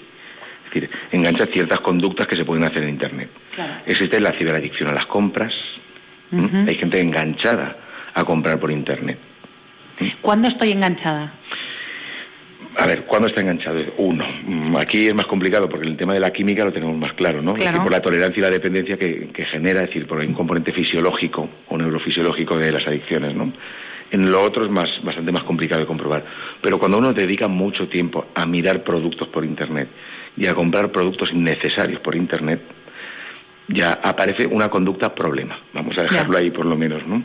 [0.66, 3.30] Es decir, engancha ciertas conductas que se pueden hacer en Internet.
[3.86, 5.52] Existe la ciberadicción a las compras.
[6.30, 7.76] Hay gente enganchada
[8.12, 9.18] a comprar por Internet.
[10.20, 11.32] ¿Cuándo estoy enganchada?
[12.78, 13.80] A ver, ¿cuándo está enganchado?
[13.96, 14.24] Uno.
[14.44, 17.42] Mm, aquí es más complicado porque el tema de la química lo tenemos más claro,
[17.42, 17.54] ¿no?
[17.54, 21.76] por la tolerancia y la dependencia que, genera, es decir, por un componente fisiológico o
[21.76, 23.52] neurofisiológico de las adicciones, ¿no?
[24.12, 26.24] En lo otro es más, bastante más complicado de comprobar.
[26.62, 29.88] Pero cuando uno dedica mucho tiempo a mirar productos por Internet
[30.36, 32.60] y a comprar productos innecesarios por Internet,
[33.66, 35.58] ya aparece una conducta problema.
[35.74, 37.24] Vamos a dejarlo ahí por lo menos, ¿no?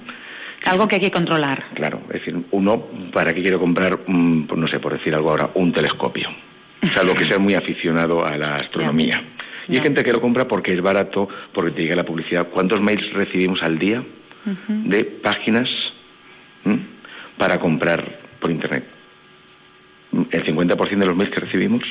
[0.66, 1.66] Algo que hay que controlar.
[1.74, 5.50] Claro, es decir, uno, ¿para qué quiere comprar, pues no sé, por decir algo ahora,
[5.56, 6.30] un telescopio?
[6.96, 9.24] Salvo que sea muy aficionado a la astronomía.
[9.68, 12.50] Y hay gente que lo compra porque es barato, porque te llega la publicidad.
[12.50, 14.04] ¿Cuántos mails recibimos al día
[14.68, 15.70] de páginas
[17.38, 18.86] para comprar por Internet?
[20.32, 21.82] el 50% de los mails que recibimos,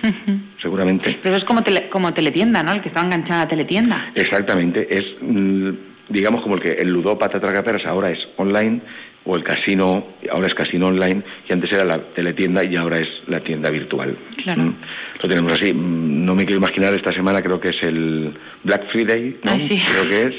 [0.60, 1.18] seguramente.
[1.22, 2.72] Pero es como, como teletienda, ¿no?
[2.72, 4.12] El que está enganchado a teletienda.
[4.14, 4.86] Exactamente.
[4.88, 5.70] Es mm,
[6.12, 8.80] digamos como el que el ludópata tragaperas ahora es online
[9.24, 13.08] o el casino ahora es casino online y antes era la teletienda y ahora es
[13.28, 14.16] la tienda virtual.
[14.42, 14.62] Claro.
[14.62, 14.74] Mm.
[15.22, 15.72] Lo tenemos así.
[15.72, 19.52] Mm, no me quiero imaginar esta semana creo que es el Black Friday, ¿no?
[19.68, 20.34] Creo que es.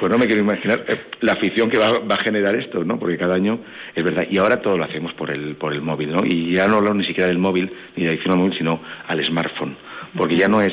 [0.00, 2.98] Pues no me quiero imaginar eh, la afición que va, a generar esto, ¿no?
[2.98, 3.60] Porque cada año
[3.94, 4.26] es verdad.
[4.28, 6.24] Y ahora todo lo hacemos por el por el móvil, ¿no?
[6.24, 9.24] Y ya no hablo ni siquiera del móvil ni de adicción al móvil, sino al
[9.24, 9.76] smartphone,
[10.16, 10.72] porque ya no es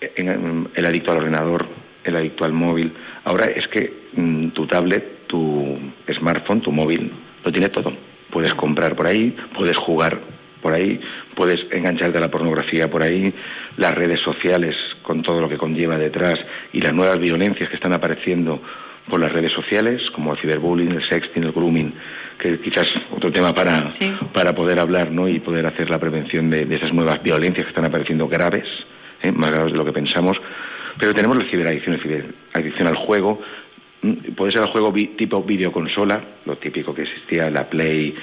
[0.00, 1.66] el adicto al ordenador,
[2.06, 2.92] el adicto al móvil,
[3.26, 5.76] Ahora es que mm, tu tablet, tu
[6.14, 7.10] smartphone, tu móvil,
[7.44, 7.92] lo tiene todo.
[8.30, 10.20] Puedes comprar por ahí, puedes jugar
[10.62, 11.00] por ahí,
[11.34, 13.34] puedes engancharte a la pornografía por ahí,
[13.78, 16.38] las redes sociales con todo lo que conlleva detrás
[16.72, 18.62] y las nuevas violencias que están apareciendo
[19.08, 21.92] por las redes sociales, como el ciberbullying, el sexting, el grooming,
[22.38, 23.92] que quizás otro tema para,
[24.32, 25.28] para poder hablar ¿no?
[25.28, 28.66] y poder hacer la prevención de, esas nuevas violencias que están apareciendo graves,
[29.22, 29.32] ¿eh?
[29.32, 30.36] más graves de lo que pensamos,
[30.98, 33.40] pero tenemos la ciberadicción, la ciberadicción al juego.
[34.02, 38.14] Mm, puede ser el juego tipo videoconsola, lo típico que existía, la Play,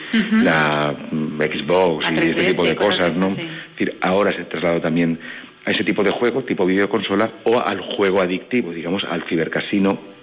[0.44, 3.30] la mm, Xbox y ese tipo de cosas, ¿no?
[3.30, 5.20] Es decir, ahora se ha trasladado también
[5.66, 10.14] a ese tipo de juego, tipo videoconsola, o al juego adictivo, digamos, al cibercasino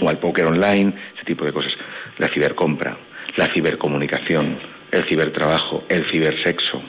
[0.00, 1.72] o al póker online, ese tipo de cosas.
[2.18, 2.96] La cibercompra.
[3.36, 4.58] la cibercomunicación,
[4.90, 6.82] el cibertrabajo, el cibersexo.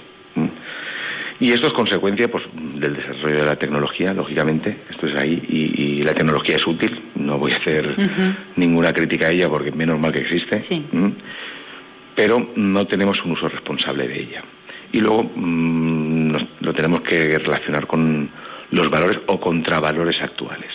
[1.39, 6.01] Y esto es consecuencia pues, del desarrollo de la tecnología, lógicamente, esto es ahí, y,
[6.03, 7.95] la tecnología es útil, no voy a hacer
[8.57, 10.65] ninguna crítica a ella porque menos mal que existe,
[12.13, 14.43] pero no tenemos un uso responsable de ella.
[14.91, 18.29] Y luego mm, lo tenemos que relacionar con
[18.71, 20.71] los valores o contravalores actuales.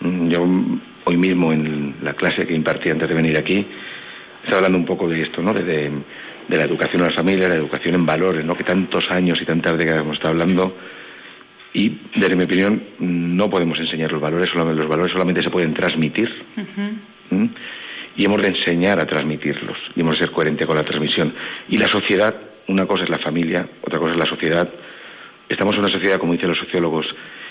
[0.00, 0.46] Yo
[1.04, 3.66] hoy mismo en la clase que impartí antes de venir aquí,
[4.44, 5.52] estaba hablando un poco de esto, ¿no?
[5.52, 5.90] de de
[6.56, 8.56] la educación a las familias, la educación en valores, ¿no?
[8.56, 10.76] que tantos años y tantas décadas hemos estado hablando.
[11.72, 16.28] Y, desde mi opinión, no podemos enseñar los valores, los valores solamente se pueden transmitir.
[18.16, 21.32] Y hemos de enseñar a transmitirlos, y hemos de ser coherentes con la transmisión.
[21.68, 22.34] Y la sociedad,
[22.66, 24.68] una cosa es la familia, otra cosa es la sociedad.
[25.48, 27.06] Estamos en una sociedad, como dicen los sociólogos,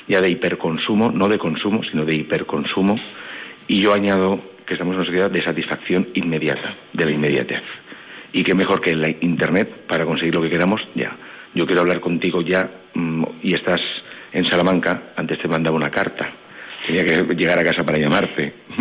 [0.08, 3.00] ya de hiperconsumo, no de consumo, sino de hiperconsumo.
[3.68, 7.64] Y yo añado que estamos en una sociedad de satisfacción inmediata, de la inmediatez
[8.34, 11.16] y qué mejor que la Internet para conseguir lo que queramos ya.
[11.54, 13.80] Yo quiero hablar contigo ya mm, y estás
[14.32, 16.30] en Salamanca, antes te mandaba una carta.
[16.86, 18.54] Tenía que llegar a casa para llamarte,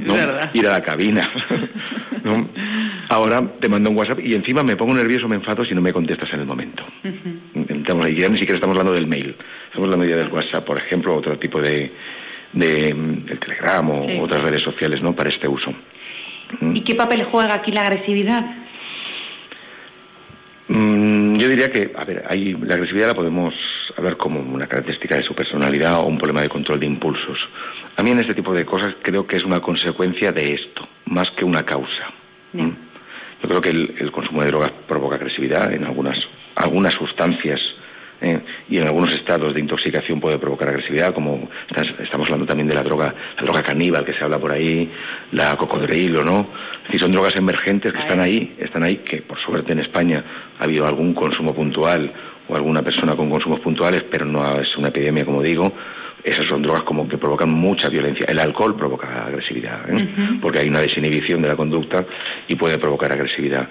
[0.00, 0.14] ¿no?
[0.52, 1.30] ir a la cabina.
[2.24, 2.48] ¿no?
[3.08, 5.92] Ahora te mando un WhatsApp y encima me pongo nervioso, me enfado si no me
[5.92, 6.84] contestas en el momento.
[7.68, 9.36] estamos, ya ni siquiera estamos hablando del mail,
[9.66, 11.92] estamos hablando ya del WhatsApp, por ejemplo, otro tipo de,
[12.52, 15.14] de, Telegram o otras redes sociales ¿no?
[15.14, 15.74] para este uso.
[16.74, 18.61] ¿Y qué papel juega aquí la agresividad?
[21.42, 23.52] Yo diría que, a ver, hay, la agresividad la podemos
[24.00, 27.36] ver como una característica de su personalidad o un problema de control de impulsos.
[27.96, 31.28] A mí en este tipo de cosas creo que es una consecuencia de esto, más
[31.32, 32.12] que una causa.
[32.52, 32.70] ¿Mm?
[33.42, 36.16] Yo creo que el, consumo de drogas provoca agresividad en algunas,
[36.54, 37.60] algunas sustancias
[38.20, 38.40] ¿eh?
[38.68, 41.48] y en algunos estados de intoxicación puede provocar agresividad, como
[42.04, 44.88] estamos hablando también de la droga, la droga caníbal que se habla por ahí,
[45.32, 46.46] la cocodrilo, ¿no?
[46.92, 50.24] Si son drogas emergentes que están ahí, están ahí, que por suerte en España
[50.62, 52.12] ha habido algún consumo puntual
[52.48, 55.72] o alguna persona con consumos puntuales, pero no es una epidemia, como digo.
[56.22, 58.24] Esas son drogas como que provocan mucha violencia.
[58.28, 60.38] El alcohol provoca agresividad, ¿eh?
[60.40, 62.06] porque hay una desinhibición de la conducta
[62.46, 63.68] y puede provocar agresividad.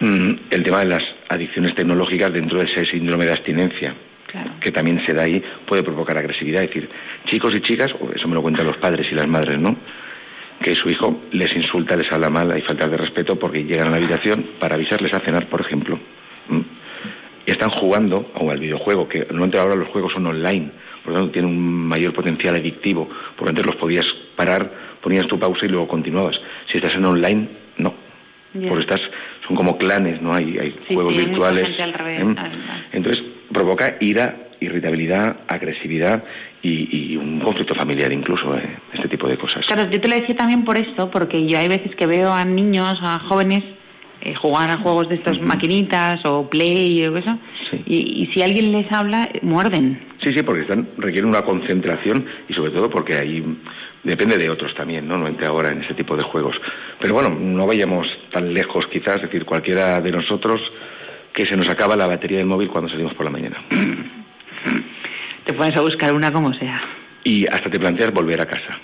[0.00, 3.94] Mm, el tema de las adicciones tecnológicas dentro de ese síndrome de abstinencia,
[4.62, 6.62] que también se da ahí, puede provocar agresividad.
[6.62, 6.88] Es decir,
[7.26, 9.76] chicos y chicas, eso me lo cuentan los padres y las madres, ¿no?
[10.60, 13.90] Que su hijo les insulta, les habla mal, hay falta de respeto porque llegan a
[13.90, 15.98] la habitación para avisarles a cenar, por ejemplo.
[17.46, 20.70] Y están jugando o al videojuego, que normalmente ahora los juegos son online,
[21.04, 24.04] por lo tanto tienen un mayor potencial adictivo, porque antes los podías
[24.36, 26.36] parar, ponías tu pausa y luego continuabas.
[26.70, 27.94] Si estás en online, no.
[28.52, 29.00] Porque estás
[29.48, 30.34] son como clanes, ¿no?
[30.34, 31.64] Hay, hay juegos virtuales.
[31.66, 32.34] ¿eh?
[32.92, 36.22] Entonces provoca ira, irritabilidad, agresividad
[36.62, 38.78] y, un conflicto familiar incluso, ¿eh?
[38.92, 39.64] este tipo de cosas.
[39.66, 42.44] Claro, yo te lo decía también por esto, porque yo hay veces que veo a
[42.44, 43.62] niños, a jóvenes
[44.20, 47.38] eh, jugar a juegos de estas maquinitas o play o eso,
[47.86, 50.00] y, y, si alguien les habla, muerden.
[50.22, 53.42] Sí, sí, porque están, requieren una concentración y sobre todo porque hay
[54.02, 55.18] depende de otros también, ¿no?
[55.18, 56.56] No entre ahora en ese tipo de juegos.
[57.00, 60.60] Pero bueno, no vayamos tan lejos quizás, es decir, cualquiera de nosotros
[61.34, 63.62] que se nos acaba la batería del móvil cuando salimos por la mañana.
[65.48, 66.78] Te pones a buscar una como sea.
[67.24, 68.78] Y hasta te planteas volver a casa.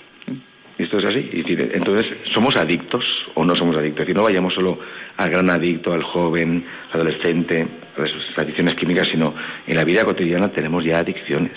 [0.79, 1.29] Esto es así.
[1.73, 4.01] Entonces, ¿somos adictos o no somos adictos?
[4.01, 4.79] Es decir, no vayamos solo
[5.15, 9.35] al gran adicto, al joven, adolescente, a las adicciones químicas, sino
[9.67, 11.53] en la vida cotidiana tenemos ya adicciones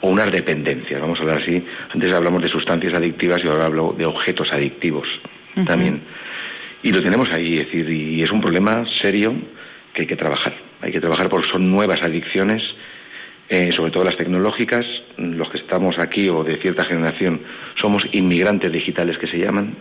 [0.00, 1.00] o unas dependencias.
[1.00, 1.64] Vamos a hablar así.
[1.94, 5.06] Antes hablamos de sustancias adictivas y ahora hablo de objetos adictivos
[5.64, 6.00] también.
[6.82, 9.32] Y lo tenemos ahí, es decir, y es un problema serio
[9.94, 10.54] que hay que trabajar.
[10.80, 12.60] Hay que trabajar porque son nuevas adicciones
[13.48, 14.84] eh, sobre todo las tecnológicas,
[15.18, 17.40] los que estamos aquí o de cierta generación
[17.80, 19.74] somos inmigrantes digitales que se llaman.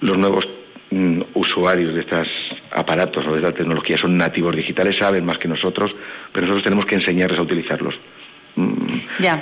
[0.00, 0.44] Los nuevos
[0.90, 2.28] mm, usuarios de estos
[2.72, 5.94] aparatos o de esta tecnología son nativos digitales, saben más que nosotros,
[6.32, 7.94] pero nosotros tenemos que enseñarles a utilizarlos.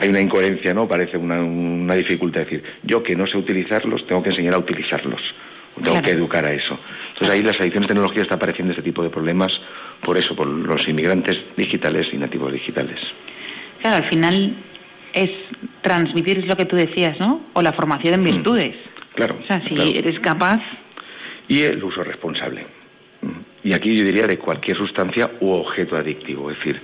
[0.00, 0.86] Hay una incoherencia, ¿no?
[0.86, 5.20] Parece una, una dificultad decir, yo que no sé utilizarlos, tengo que enseñar a utilizarlos.
[5.82, 6.78] Tengo que educar a eso.
[7.14, 9.52] Entonces ahí las adicciones tecnológicas está apareciendo este tipo de problemas
[10.02, 12.98] por eso, por los inmigrantes digitales y nativos digitales.
[13.80, 14.56] Claro, al final
[15.12, 15.30] es
[15.82, 17.46] transmitir lo que tú decías, ¿no?
[17.54, 18.24] O la formación en mm.
[18.24, 18.76] virtudes.
[19.14, 19.38] claro.
[19.42, 20.60] O sea, si eres capaz.
[21.48, 22.66] Y el uso responsable.
[23.22, 23.68] Mm.
[23.68, 26.50] Y aquí yo diría de cualquier sustancia u objeto adictivo.
[26.50, 26.80] Es decir,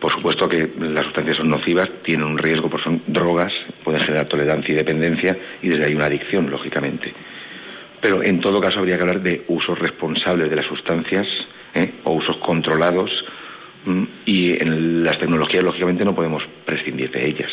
[0.00, 3.52] por supuesto que las sustancias son nocivas, tienen un riesgo, porque son drogas,
[3.84, 7.12] pueden generar tolerancia y dependencia, y desde ahí una adicción, lógicamente.
[8.02, 11.26] Pero en todo caso habría que hablar de usos responsables de las sustancias
[11.74, 11.94] ¿eh?
[12.02, 13.10] o usos controlados
[14.26, 17.50] y en las tecnologías lógicamente no podemos prescindir de ellas.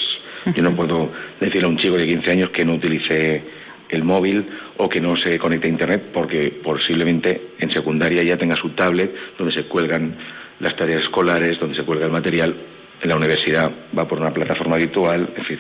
[0.56, 3.44] Yo no puedo decirle a un chico de 15 años que no utilice
[3.90, 4.44] el móvil
[4.78, 9.14] o que no se conecte a Internet porque posiblemente en secundaria ya tenga su tablet
[9.38, 10.16] donde se cuelgan
[10.60, 12.56] las tareas escolares, donde se cuelga el material.
[13.02, 15.60] En la universidad va por una plataforma virtual, en fin.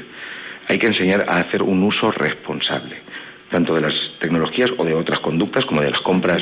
[0.67, 2.97] Hay que enseñar a hacer un uso responsable,
[3.51, 6.41] tanto de las tecnologías o de otras conductas como de las compras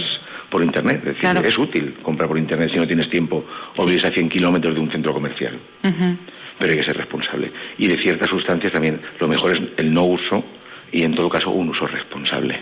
[0.50, 1.04] por Internet.
[1.06, 3.46] Es decir, es útil comprar por Internet si no tienes tiempo
[3.76, 5.58] o vives a 100 kilómetros de un centro comercial.
[5.82, 7.52] Pero hay que ser responsable.
[7.78, 10.44] Y de ciertas sustancias también lo mejor es el no uso
[10.92, 12.60] y en todo caso un uso responsable.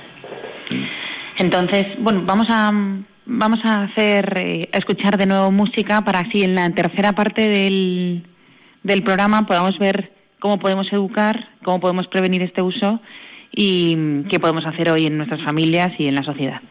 [1.38, 2.72] Entonces, bueno, vamos a
[3.26, 7.50] vamos a hacer eh, a escuchar de nuevo música para así en la tercera parte
[7.50, 8.24] del,
[8.84, 13.00] del programa podamos ver cómo podemos educar, cómo podemos prevenir este uso
[13.56, 16.62] y qué podemos hacer hoy en nuestras familias y en la sociedad.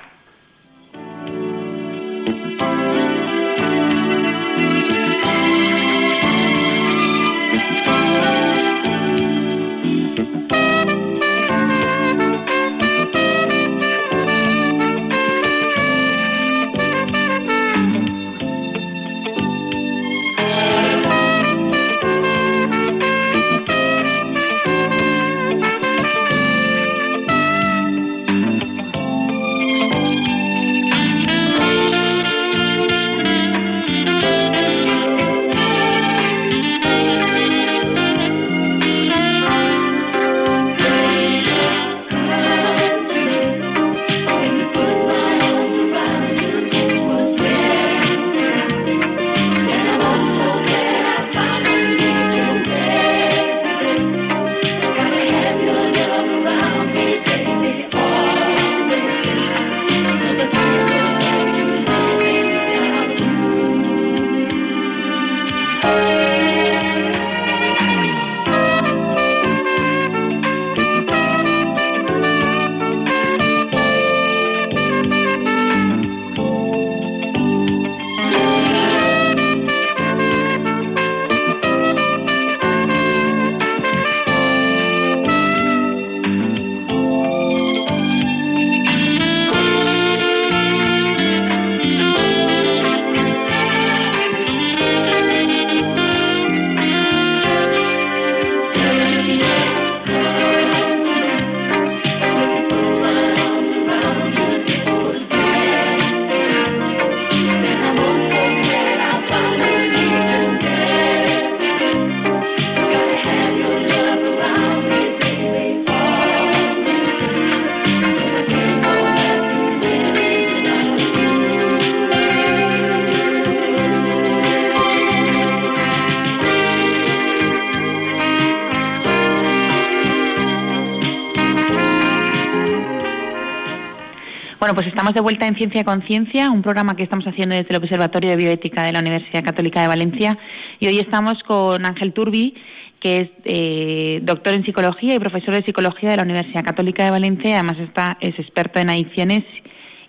[134.75, 138.31] Pues estamos de vuelta en Ciencia Conciencia, un programa que estamos haciendo desde el Observatorio
[138.31, 140.37] de Bioética de la Universidad Católica de Valencia.
[140.81, 142.55] Y hoy estamos con Ángel Turbi,
[142.99, 147.13] que es eh, doctor en psicología y profesor de psicología de la Universidad Católica de
[147.13, 147.55] Valencia.
[147.55, 149.45] Además, está, es experto en adicciones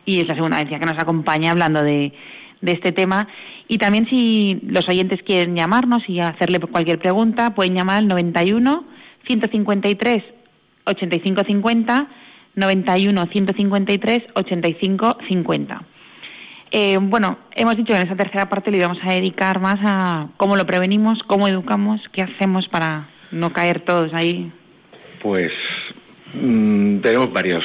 [0.03, 2.11] y es la segunda vez que nos acompaña hablando de,
[2.61, 3.28] de este tema.
[3.68, 8.84] Y también, si los oyentes quieren llamarnos y hacerle cualquier pregunta, pueden llamar al 91
[9.28, 10.24] 153
[10.86, 12.07] 8550
[12.55, 15.81] 91 153 85 50.
[17.01, 20.55] bueno, hemos dicho que en esa tercera parte le íbamos a dedicar más a cómo
[20.55, 24.51] lo prevenimos, cómo educamos, qué hacemos para no caer todos ahí.
[25.21, 25.51] Pues
[26.33, 27.63] mm, tenemos varios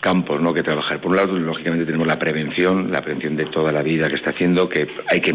[0.00, 0.52] campos ¿no?
[0.54, 1.00] que trabajar.
[1.00, 4.30] Por un lado, lógicamente tenemos la prevención, la prevención de toda la vida que está
[4.30, 5.34] haciendo, que hay que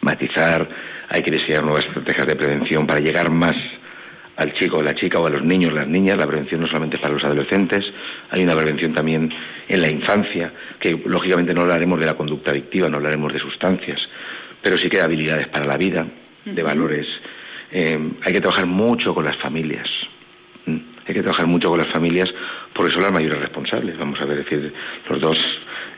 [0.00, 0.68] matizar,
[1.08, 3.54] hay que diseñar nuevas estrategias de prevención para llegar más
[4.36, 6.98] al chico o la chica o a los niños, las niñas, la prevención no solamente
[6.98, 7.84] para los adolescentes,
[8.30, 9.32] hay una prevención también
[9.68, 13.98] en la infancia, que lógicamente no hablaremos de la conducta adictiva, no hablaremos de sustancias,
[14.62, 16.06] pero sí que de habilidades para la vida,
[16.44, 17.06] de valores.
[17.72, 19.88] Eh, hay que trabajar mucho con las familias.
[20.66, 22.28] Hay que trabajar mucho con las familias
[22.72, 23.98] porque son las mayores responsables.
[23.98, 24.72] Vamos a ver, decir,
[25.08, 25.38] los dos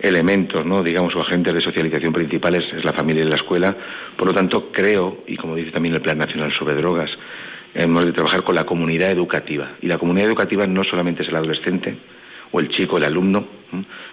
[0.00, 0.82] elementos, ¿no?
[0.82, 3.76] digamos, o agentes de socialización principales es la familia y la escuela.
[4.16, 7.10] Por lo tanto, creo, y como dice también el Plan Nacional sobre Drogas,
[7.74, 9.72] hemos de trabajar con la comunidad educativa.
[9.82, 11.96] Y la comunidad educativa no solamente es el adolescente
[12.52, 13.44] o el chico, el alumno,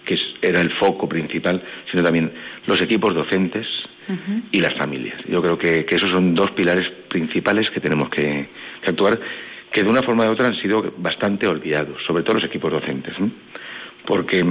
[0.05, 1.61] que era el foco principal,
[1.91, 2.31] sino también
[2.65, 3.67] los equipos docentes
[4.51, 5.21] y las familias.
[5.27, 8.47] Yo creo que, esos son dos pilares principales que tenemos que,
[8.87, 9.19] actuar,
[9.71, 13.13] que de una forma u otra han sido bastante olvidados, sobre todo los equipos docentes.
[14.05, 14.43] Porque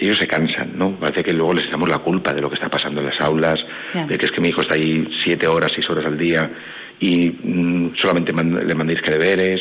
[0.00, 0.92] ellos se cansan, ¿no?
[0.98, 3.64] Parece que luego les echamos la culpa de lo que está pasando en las aulas,
[4.08, 6.50] de que es que mi hijo está ahí siete horas, seis horas al día
[6.98, 9.60] y mm, solamente le mandéis que deberes,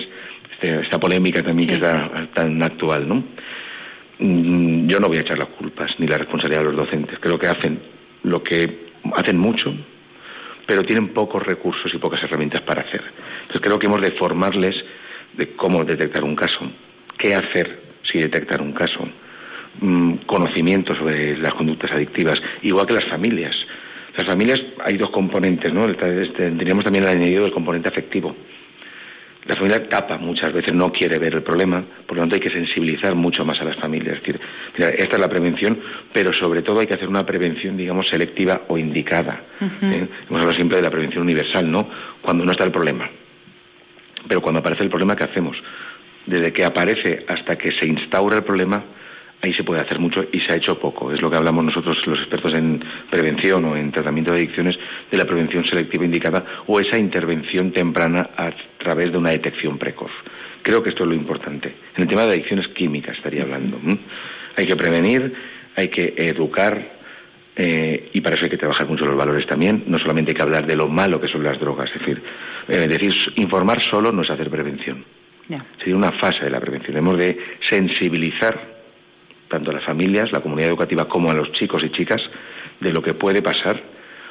[0.51, 3.23] este, esta polémica también que está tan actual, ¿no?
[4.19, 7.17] Mm, yo no voy a echar las culpas ni la responsabilidad a los docentes.
[7.19, 7.79] Creo que hacen
[8.23, 9.73] lo que hacen mucho,
[10.65, 13.01] pero tienen pocos recursos y pocas herramientas para hacer.
[13.41, 14.75] Entonces creo que hemos de formarles
[15.33, 16.59] de cómo detectar un caso,
[17.17, 19.07] qué hacer si detectar un caso,
[19.81, 23.55] mm, conocimiento sobre las conductas adictivas, igual que las familias.
[24.15, 25.91] Las familias hay dos componentes, ¿no?
[25.95, 28.35] Teníamos también el añadido del componente afectivo.
[29.45, 32.49] La familia tapa muchas veces, no quiere ver el problema, por lo tanto hay que
[32.49, 34.15] sensibilizar mucho más a las familias.
[34.17, 34.39] Es decir,
[34.77, 35.79] esta es la prevención,
[36.13, 39.41] pero sobre todo hay que hacer una prevención, digamos, selectiva o indicada.
[39.59, 40.07] ¿eh?
[40.29, 41.89] Hemos hablado siempre de la prevención universal, ¿no?
[42.21, 43.09] Cuando no está el problema.
[44.27, 45.57] Pero cuando aparece el problema, ¿qué hacemos?
[46.25, 48.81] Desde que aparece hasta que se instaura el problema,
[49.43, 51.11] ahí se puede hacer mucho y se ha hecho poco.
[51.11, 52.81] Es lo que hablamos nosotros, los expertos en
[53.11, 54.77] prevención o en tratamiento de adicciones,
[55.11, 60.11] de la prevención selectiva indicada o esa intervención temprana a través de una detección precoz.
[60.61, 61.75] Creo que esto es lo importante.
[61.95, 63.79] En el tema de adicciones químicas estaría hablando.
[64.55, 65.33] Hay que prevenir,
[65.75, 66.93] hay que educar,
[67.57, 69.83] eh, y para eso hay que trabajar mucho los valores también.
[69.87, 72.23] No solamente hay que hablar de lo malo que son las drogas, es decir,
[72.69, 75.03] eh, decir informar solo no es hacer prevención.
[75.77, 76.95] Sería una fase de la prevención.
[76.95, 77.37] Hemos de
[77.69, 78.72] sensibilizar
[79.53, 82.19] tanto a las familias, la comunidad educativa, como a los chicos y chicas
[82.79, 83.79] de lo que puede pasar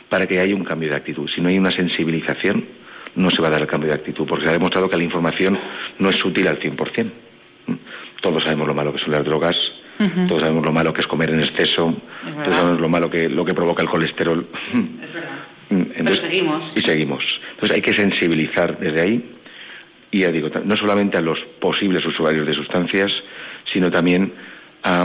[0.09, 1.31] para que haya un cambio de actitud.
[1.33, 2.65] Si no hay una sensibilización,
[3.15, 5.05] no se va a dar el cambio de actitud, porque se ha demostrado que la
[5.05, 5.57] información
[6.01, 7.13] no es útil al 100%.
[7.67, 7.75] ¿Mm?
[8.21, 9.55] Todos sabemos lo malo que son las drogas,
[10.27, 11.95] todos sabemos lo malo que es comer en exceso,
[12.43, 14.45] todos sabemos lo malo que lo que provoca el colesterol.
[15.71, 16.73] Mm, entonces, seguimos.
[16.75, 17.25] Y seguimos.
[17.53, 19.25] Entonces hay que sensibilizar desde ahí
[20.11, 23.11] y ya digo, no solamente a los posibles usuarios de sustancias,
[23.73, 24.33] sino también
[24.83, 25.05] a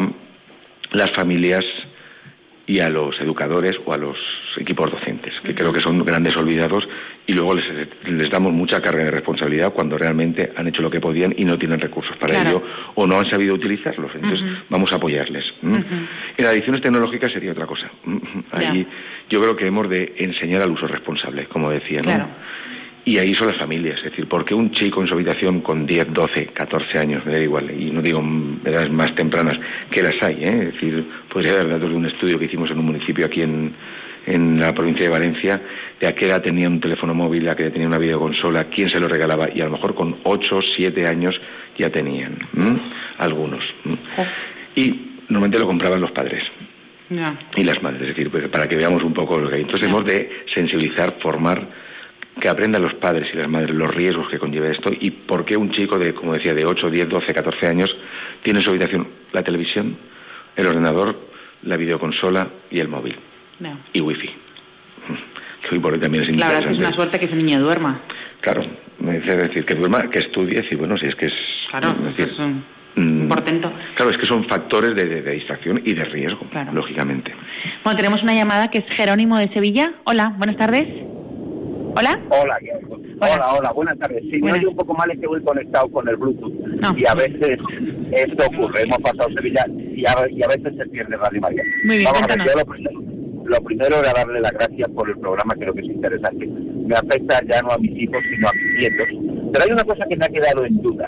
[0.91, 1.65] las familias
[2.67, 4.17] y a los educadores o a los
[4.57, 6.87] equipos docentes, que creo que son grandes olvidados
[7.25, 7.65] y luego les,
[8.05, 11.57] les, damos mucha carga de responsabilidad cuando realmente han hecho lo que podían y no
[11.57, 12.61] tienen recursos para ello
[12.95, 14.11] o no han sabido utilizarlos.
[14.15, 15.45] Entonces, vamos a apoyarles.
[15.61, 17.89] En adicciones tecnológicas sería otra cosa.
[18.51, 18.85] Ahí
[19.29, 22.27] yo creo que hemos de enseñar al uso responsable, como decía, ¿no?
[23.07, 26.11] Y ahí son las familias, es decir, porque un chico en su habitación con 10,
[26.11, 28.21] 12, 14 años, me da igual, y no digo
[28.65, 29.53] edades más tempranas,
[29.89, 30.67] que las hay, ¿eh?
[30.67, 33.73] es decir, podría haber datos de un estudio que hicimos en un municipio aquí en,
[34.25, 35.61] en la provincia de Valencia,
[36.01, 38.89] de a qué edad tenía un teléfono móvil, a qué edad tenía una videoconsola, quién
[38.89, 41.33] se lo regalaba, y a lo mejor con 8, 7 años
[41.77, 42.37] ya tenían,
[43.19, 43.63] algunos.
[44.75, 46.43] Y normalmente lo compraban los padres.
[47.55, 49.61] Y las madres, es decir, pues, para que veamos un poco lo que hay.
[49.61, 51.86] Entonces hemos de sensibilizar, formar
[52.39, 55.57] que aprendan los padres y las madres los riesgos que conlleva esto y por qué
[55.57, 57.89] un chico de, como decía, de 8, 10, 12, 14 años
[58.43, 59.97] tiene en su habitación la televisión,
[60.55, 61.17] el ordenador,
[61.63, 63.15] la videoconsola y el móvil.
[63.93, 64.29] Y wifi.
[65.63, 68.01] Que hoy por hoy también es Claro, es una suerte que ese niño duerma.
[68.41, 68.63] Claro,
[68.99, 71.33] me dice decir que duerma, que estudie, y bueno, si es que es...
[71.71, 72.63] Claro, es, un
[72.95, 73.71] mm, portento.
[73.95, 77.33] Claro, es que son factores de, distracción y de riesgo, lógicamente.
[77.83, 79.93] Bueno, tenemos una llamada que es Jerónimo de Sevilla.
[80.05, 80.87] Hola, buenas tardes.
[81.97, 82.21] ¿Hola?
[82.29, 82.59] Hola,
[83.21, 84.21] hola, hola, buenas tardes.
[84.29, 86.53] Si me oye un poco mal es que voy conectado con el Bluetooth.
[86.95, 87.57] Y a veces
[88.11, 88.83] esto ocurre.
[88.83, 91.63] Hemos pasado Sevilla y a, y a veces se pierde Radio María.
[91.85, 93.01] Muy bien, Vamos a ver, yo lo primero,
[93.45, 96.45] lo primero era darle las gracias por el programa, creo que es interesante.
[96.45, 99.07] Me afecta ya no a mis hijos, sino a mis nietos.
[99.53, 101.07] Pero hay una cosa que me ha quedado en duda.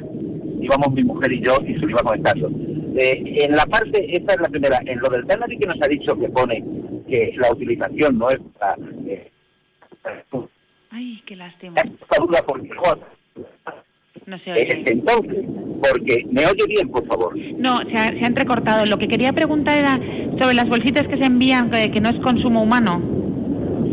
[0.60, 2.50] Íbamos mi mujer y yo y se lo iba comentando.
[2.98, 5.88] Eh, en la parte, esta es la primera, en lo del penalty que nos ha
[5.88, 6.64] dicho que pone
[7.08, 8.76] que la utilización no es para...
[9.06, 9.30] Eh,
[11.00, 11.76] Ay, qué lástima.
[14.26, 14.84] No se oye.
[14.86, 15.46] Entonces,
[15.82, 17.38] porque me oye bien, por favor.
[17.38, 18.84] No, se ha, se ha, entrecortado.
[18.84, 19.98] Lo que quería preguntar era
[20.42, 23.02] sobre las bolsitas que se envían, que, no es consumo humano.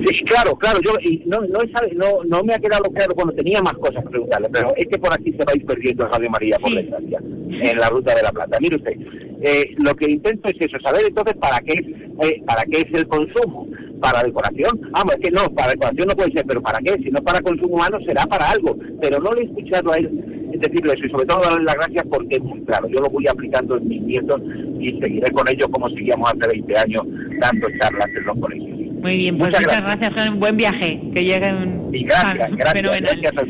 [0.04, 0.80] Sí, claro, claro.
[0.84, 1.60] Yo y no, no,
[1.94, 4.98] no, no me ha quedado claro cuando tenía más cosas que preguntarle, pero es que
[4.98, 8.16] por aquí se va a ir perdiendo Radio María por la estancia, en la ruta
[8.16, 8.58] de la Plata.
[8.60, 8.96] Mire usted,
[9.42, 13.06] eh, lo que intento es eso, saber entonces para qué, eh, para qué es el
[13.06, 13.68] consumo
[14.00, 14.90] para decoración.
[14.94, 16.94] Ah, es que no, para decoración no puede ser, pero ¿para qué?
[17.02, 18.76] Si no para consumo humano será para algo.
[19.00, 22.04] Pero no le he escuchado a él decirle eso y sobre todo darle las gracias
[22.10, 22.88] porque es muy claro.
[22.88, 24.40] Yo lo voy aplicando en mis nietos
[24.80, 27.02] y seguiré con ellos como seguíamos hace 20 años
[27.40, 28.78] dando charlas en los colegios.
[29.02, 30.30] Muy bien, pues muchas, gracias.
[30.30, 31.00] Un buen viaje.
[31.14, 31.90] Que lleguen.
[31.92, 33.46] Y gracias, gracias.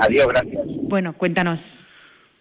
[0.00, 0.62] Adiós, gracias.
[0.82, 1.60] Bueno, cuéntanos.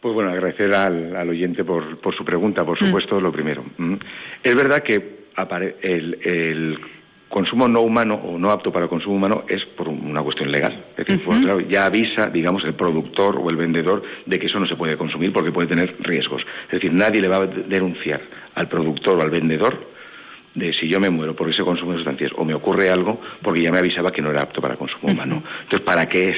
[0.02, 2.86] Pues bueno, agradecer al, al oyente por, por, su pregunta, por mm.
[2.86, 3.66] supuesto, lo primero.
[3.78, 3.96] Mm.
[4.44, 5.26] Es verdad que
[5.82, 6.80] el, el
[7.30, 10.86] consumo no humano o no apto para consumo humano es por una cuestión legal.
[10.98, 14.68] Es decir, pues, ya avisa, digamos, el productor o el vendedor de que eso no
[14.68, 16.42] se puede consumir porque puede tener riesgos.
[16.66, 18.22] Es decir, nadie le va a denunciar
[18.54, 19.96] al productor o al vendedor
[20.54, 23.62] de si yo me muero por ese consumo de sustancias o me ocurre algo porque
[23.62, 25.44] ya me avisaba que no era apto para consumo humano.
[25.64, 26.38] Entonces, ¿para qué es?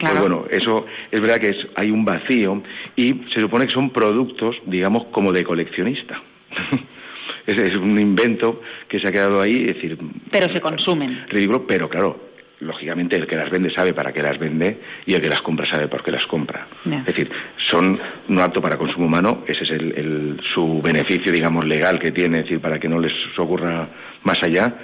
[0.00, 2.62] Pues bueno, eso es verdad que es, hay un vacío
[2.96, 6.22] y se supone que son productos, digamos, como de coleccionista.
[7.46, 9.98] es, es, un invento que se ha quedado ahí, es decir...
[10.30, 11.26] Pero se consumen.
[11.28, 12.30] Ridículo, pero claro,
[12.60, 15.68] lógicamente el que las vende sabe para qué las vende y el que las compra
[15.70, 16.66] sabe por qué las compra.
[16.84, 21.98] Es decir, son no apto para consumo humano, ese es el, su beneficio, digamos, legal
[21.98, 23.88] que tiene, es decir, para que no les ocurra
[24.22, 24.74] más allá,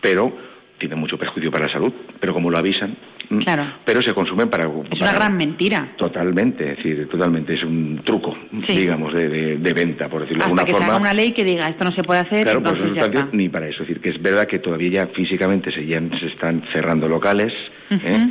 [0.00, 0.32] pero
[0.78, 2.96] tiene mucho perjuicio para la salud, pero como lo avisan,
[3.44, 3.66] claro.
[3.84, 4.64] pero se consumen para...
[4.64, 5.92] Es una gran mentira.
[5.96, 10.64] Totalmente, es decir, totalmente, es un truco, digamos, de, de, venta, por decirlo de alguna
[10.64, 10.86] que forma.
[10.86, 13.68] Haga una ley que diga esto no se puede hacer, claro, pues sustancias ni para
[13.68, 17.08] eso, es decir, que es verdad que todavía ya físicamente se, ya se están cerrando
[17.08, 17.52] locales,
[17.90, 18.30] ¿eh?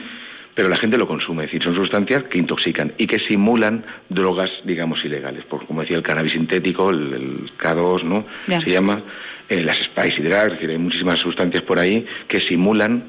[0.56, 4.50] pero la gente lo consume, es decir, son sustancias que intoxican y que simulan drogas,
[4.64, 8.26] digamos, ilegales, por, como decía el cannabis sintético, el, K2, ¿no?
[8.48, 9.04] Se llama,
[9.50, 13.04] eh, las spice drugs, es decir, hay muchísimas sustancias por ahí que simulan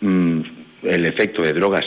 [0.00, 1.84] mm, el efecto de drogas,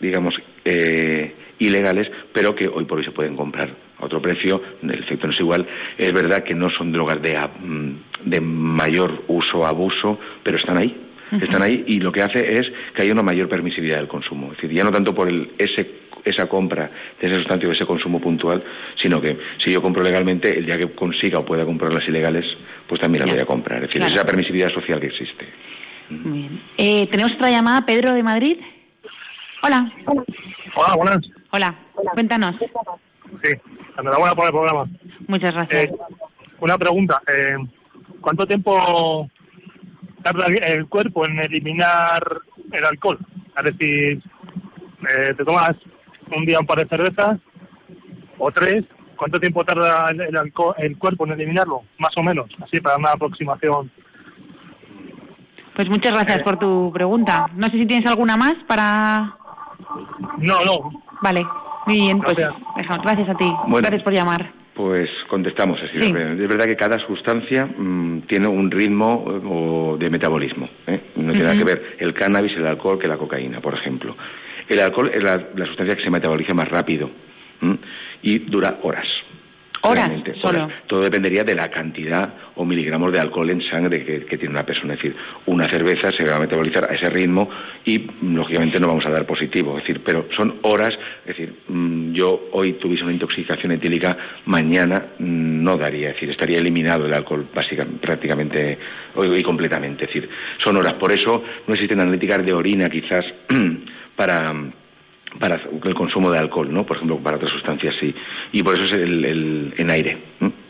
[0.00, 0.34] digamos,
[0.64, 5.26] eh, ilegales, pero que hoy por hoy se pueden comprar a otro precio, el efecto
[5.26, 5.66] no es igual.
[5.98, 10.80] Es verdad que no son drogas de, mm, de mayor uso o abuso, pero están
[10.80, 11.06] ahí
[11.40, 14.50] están ahí y lo que hace es que haya una mayor permisividad del consumo.
[14.50, 18.20] Es decir, ya no tanto por el, ese esa compra de ese sustantivo, ese consumo
[18.20, 18.62] puntual,
[18.96, 22.44] sino que si yo compro legalmente, el día que consiga o pueda comprar las ilegales,
[22.86, 23.82] pues también las voy a comprar.
[23.84, 25.46] Es decir, esa permisividad social que existe.
[26.10, 26.62] Muy bien.
[26.76, 28.58] Eh, Tenemos otra llamada, Pedro de Madrid.
[29.62, 29.92] Hola.
[30.74, 31.18] Hola, buenas.
[31.50, 31.74] Hola,
[32.14, 32.56] cuéntanos.
[33.42, 33.52] Sí,
[33.98, 34.86] enhorabuena por el programa.
[35.26, 35.84] Muchas gracias.
[35.84, 35.92] Eh,
[36.60, 37.22] una pregunta.
[37.26, 37.56] Eh,
[38.20, 39.28] ¿Cuánto tiempo
[40.22, 42.40] tarda el cuerpo en eliminar
[42.72, 43.18] el alcohol.
[43.56, 44.22] Es decir,
[45.08, 45.76] eh, te tomas
[46.34, 47.38] un día un par de cervezas
[48.38, 48.84] o tres,
[49.16, 51.82] ¿cuánto tiempo tarda el, alcohol, el cuerpo en eliminarlo?
[51.98, 53.90] Más o menos, así para una aproximación.
[55.80, 56.42] Pues muchas gracias eh.
[56.44, 57.46] por tu pregunta.
[57.56, 59.34] No sé si tienes alguna más para...
[60.36, 60.90] No, no.
[61.22, 61.42] Vale,
[61.86, 63.50] muy bien, pues gracias a ti.
[63.66, 64.52] Gracias por llamar.
[64.74, 65.96] Pues contestamos así.
[66.06, 70.68] Es verdad que cada sustancia mm, tiene un ritmo de metabolismo.
[70.86, 71.12] ¿eh?
[71.16, 74.14] No tiene nada que ver el cannabis, el alcohol que la cocaína, por ejemplo.
[74.68, 77.10] El alcohol es la, sustancia que se metaboliza más rápido
[78.20, 79.06] y dura horas.
[79.82, 80.10] Horas,
[80.42, 80.68] solo.
[80.86, 84.94] Todo dependería de la cantidad o miligramos de alcohol en sangre que, tiene una persona.
[84.94, 85.16] Es decir,
[85.46, 87.48] una cerveza se va a metabolizar a ese ritmo
[87.84, 89.78] y, lógicamente, no vamos a dar positivo.
[89.78, 90.90] Es decir, pero son horas.
[91.24, 96.10] Es decir, mm, yo hoy tuviese una intoxicación etílica, mañana mm, no daría.
[96.10, 98.78] Es decir, estaría eliminado el alcohol básicamente, prácticamente
[99.16, 100.04] y completamente.
[100.04, 100.28] Es decir,
[100.58, 100.94] son horas.
[100.94, 103.24] Por eso no existen analíticas de orina, quizás,
[104.16, 104.52] para
[105.38, 106.84] para el consumo de alcohol, ¿no?
[106.84, 108.14] Por ejemplo, para otras sustancias sí.
[108.52, 110.18] Y por eso es el, en aire.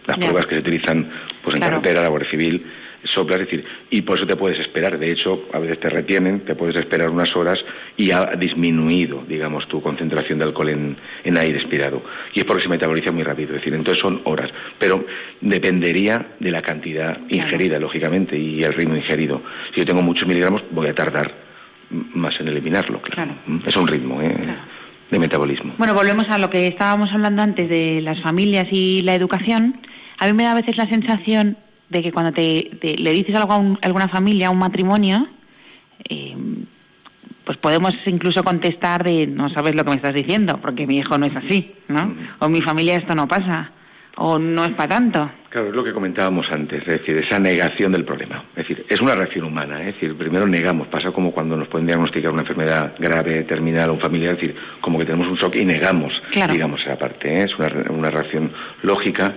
[0.06, 1.11] Las pruebas que se utilizan
[1.42, 2.66] pues en carretera, la Guardia Civil,
[3.04, 4.98] sopla, es decir, y por eso te puedes esperar.
[4.98, 7.58] De hecho, a veces te retienen, te puedes esperar unas horas
[7.96, 12.02] y ha disminuido, digamos, tu concentración de alcohol en, en aire expirado.
[12.34, 14.50] Y es porque se metaboliza muy rápido, es decir, entonces son horas.
[14.78, 15.04] Pero
[15.40, 19.42] dependería de la cantidad ingerida, lógicamente, y el ritmo ingerido.
[19.74, 21.49] Si yo tengo muchos miligramos, voy a tardar
[21.91, 23.34] más en eliminarlo, claro.
[23.47, 24.57] Mm, es un ritmo ¿eh?
[25.11, 25.74] de metabolismo.
[25.78, 29.80] Bueno, volvemos a lo que estábamos hablando antes de las familias y la educación.
[30.18, 31.57] A mí me da a veces la sensación
[31.88, 35.26] de que cuando te, le dices algo a, alguna familia, a un matrimonio,
[36.09, 36.36] eh,
[37.45, 41.18] pues podemos incluso contestar de no sabes lo que me estás diciendo, porque mi hijo
[41.18, 42.07] no es así, ¿no?
[42.07, 42.16] Mm.
[42.38, 43.72] O mi familia esto no pasa
[44.16, 45.30] o no es para tanto.
[45.51, 48.44] Claro, es lo que comentábamos antes, es decir, esa negación del problema.
[48.55, 51.88] Es decir, es una reacción humana, es decir, primero negamos, pasa como cuando nos pueden
[51.88, 55.64] diagnosticar una enfermedad grave, terminal o familiar, es decir, como que tenemos un shock y
[55.64, 56.12] negamos,
[56.53, 57.36] digamos, esa parte.
[57.36, 57.46] ¿eh?
[57.46, 59.34] Es una, reacción lógica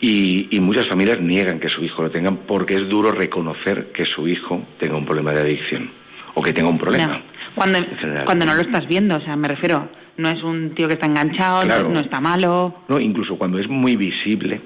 [0.00, 4.26] y, muchas familias niegan que su hijo lo tengan porque es duro reconocer que su
[4.26, 5.90] hijo tenga un problema de adicción
[6.32, 7.22] o que tenga un problema.
[7.54, 7.78] Cuando,
[8.24, 11.06] cuando no lo estás viendo, o sea, me refiero, no es un tío que está
[11.06, 12.84] enganchado, no, está malo.
[12.88, 14.60] No, incluso cuando es muy visible,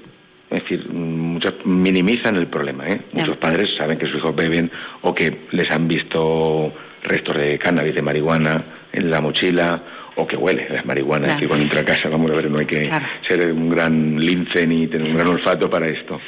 [0.51, 2.87] es decir, muchos minimizan el problema.
[2.89, 3.01] ¿eh?
[3.13, 4.69] Muchos padres saben que sus hijos beben
[5.01, 6.73] o que les han visto
[7.03, 9.81] restos de cannabis, de marihuana en la mochila
[10.15, 11.29] o que huele las marihuanas.
[11.29, 12.91] Es decir, cuando entra a casa, vamos a ver, no hay que
[13.27, 16.19] ser un gran lince ni tener un gran olfato para esto.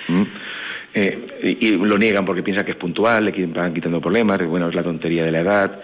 [0.94, 4.76] Eh, y, lo niegan porque piensan que es puntual, le van quitando problemas, bueno, es
[4.76, 5.82] la tontería de la edad.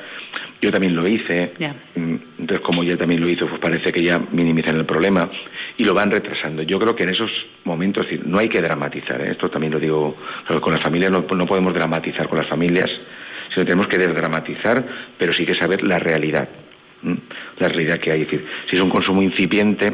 [0.62, 1.54] Yo también lo hice,
[1.96, 5.30] mm, entonces como ya también lo hizo, pues parece que ya minimizan el problema
[5.78, 6.64] y lo van retrasando.
[6.64, 7.32] Yo creo que en esos
[7.64, 9.32] momentos no hay que dramatizar, ¿eh?
[9.32, 10.18] esto también lo digo,
[10.62, 12.90] con las familias no, no podemos dramatizar con las familias,
[13.54, 14.86] sino tenemos que desdramatizar,
[15.18, 16.50] pero sí que saber la realidad,
[17.58, 18.22] la realidad que hay.
[18.24, 19.92] Es decir, si es un consumo incipiente,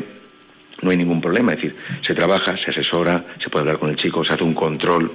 [0.81, 1.53] no hay ningún problema.
[1.53, 4.55] Es decir, se trabaja, se asesora, se puede hablar con el chico, se hace un
[4.55, 5.11] control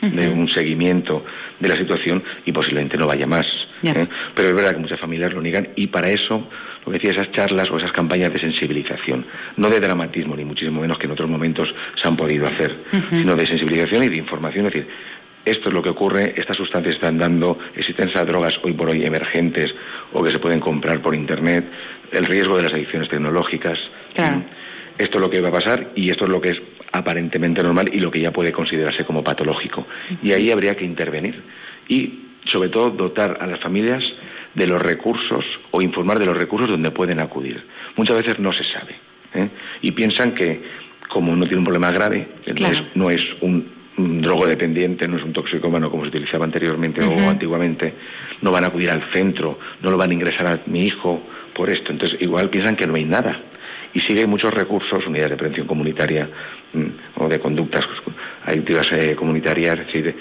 [0.00, 1.24] de un seguimiento
[1.58, 3.46] de la situación y posiblemente no vaya más.
[3.82, 4.08] ¿eh?
[4.34, 6.48] Pero es verdad que muchas familias lo niegan y para eso
[6.88, 9.26] como decía, esas charlas o esas campañas de sensibilización,
[9.58, 11.68] no de dramatismo, ni muchísimo menos que en otros momentos
[12.00, 12.78] se han podido hacer,
[13.12, 14.88] sino de sensibilización y de información, es decir,
[15.44, 19.04] esto es lo que ocurre, estas sustancias están dando, existen esas drogas hoy por hoy
[19.04, 19.70] emergentes
[20.14, 21.64] o que se pueden comprar por Internet,
[22.10, 23.78] el riesgo de las adicciones tecnológicas.
[24.98, 26.62] Esto es lo que va a pasar y esto es lo que es
[26.92, 29.86] aparentemente normal y lo que ya puede considerarse como patológico.
[30.22, 31.42] Y ahí habría que intervenir
[31.88, 34.02] y, sobre todo, dotar a las familias
[34.54, 37.62] de los recursos o informar de los recursos donde pueden acudir.
[37.96, 38.96] Muchas veces no se sabe
[39.34, 39.48] ¿eh?
[39.82, 40.62] y piensan que,
[41.08, 42.28] como no tiene un problema grave,
[42.94, 47.92] no es un un drogodependiente, no es un toxicómano como se utilizaba anteriormente o antiguamente,
[48.40, 51.20] no van a acudir al centro, no lo van a ingresar a mi hijo
[51.54, 51.90] por esto.
[51.90, 53.40] Entonces, igual piensan que no hay nada.
[53.94, 56.28] Y sigue muchos recursos, unidades de prevención comunitaria
[56.72, 57.84] mm, o de conductas
[58.44, 60.16] adictivas eh, comunitarias, es decir,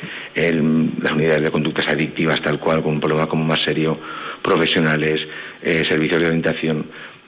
[1.01, 3.99] las unidades de conductas adictivas tal cual, con un problema como más serio,
[4.41, 5.21] profesionales,
[5.61, 6.85] eh, servicios de orientación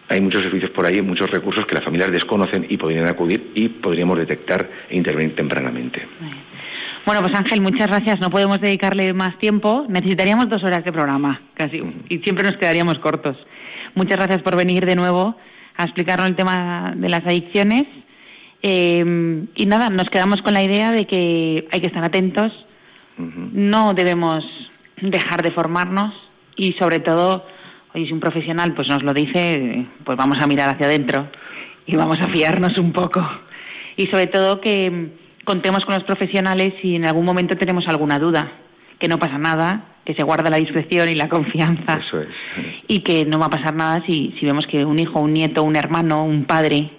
[0.10, 3.70] hay muchos servicios por ahí, muchos recursos que las familias desconocen y podrían acudir y
[3.70, 6.02] podríamos detectar e intervenir tempranamente.
[7.06, 8.20] Bueno, pues Ángel, muchas gracias.
[8.20, 9.86] No podemos dedicarle más tiempo.
[9.88, 13.38] Necesitaríamos dos horas de programa, casi, y siempre nos quedaríamos cortos.
[13.94, 15.36] Muchas gracias por venir de nuevo
[15.80, 17.88] a explicarnos el tema de las adicciones.
[18.62, 22.52] Eh, y nada, nos quedamos con la idea de que hay que estar atentos,
[23.18, 24.44] no debemos
[25.02, 26.14] dejar de formarnos
[26.56, 27.46] y sobre todo
[27.94, 31.28] Oye, si un profesional pues nos lo dice, pues vamos a mirar hacia adentro
[31.88, 33.20] y vamos a fiarnos un poco.
[33.98, 35.10] Y sobre todo que
[35.44, 38.52] contemos con los profesionales si en algún momento tenemos alguna duda,
[39.00, 42.00] que no pasa nada, que se guarda la discreción y la confianza.
[42.06, 42.30] Eso es.
[42.88, 45.64] Y que no va a pasar nada si, si vemos que un hijo, un nieto,
[45.64, 46.90] un hermano, un padre,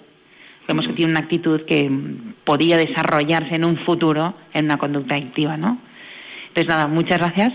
[0.67, 1.89] vemos que tiene una actitud que
[2.43, 5.79] podría desarrollarse en un futuro en una conducta activa, ¿no?
[6.49, 7.51] Entonces, nada, muchas gracias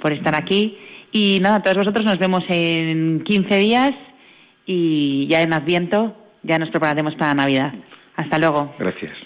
[0.00, 0.78] por estar aquí
[1.12, 3.94] y nada, todos vosotros nos vemos en 15 días
[4.66, 7.72] y ya en Adviento ya nos prepararemos para Navidad.
[8.16, 8.74] Hasta luego.
[8.78, 9.25] Gracias.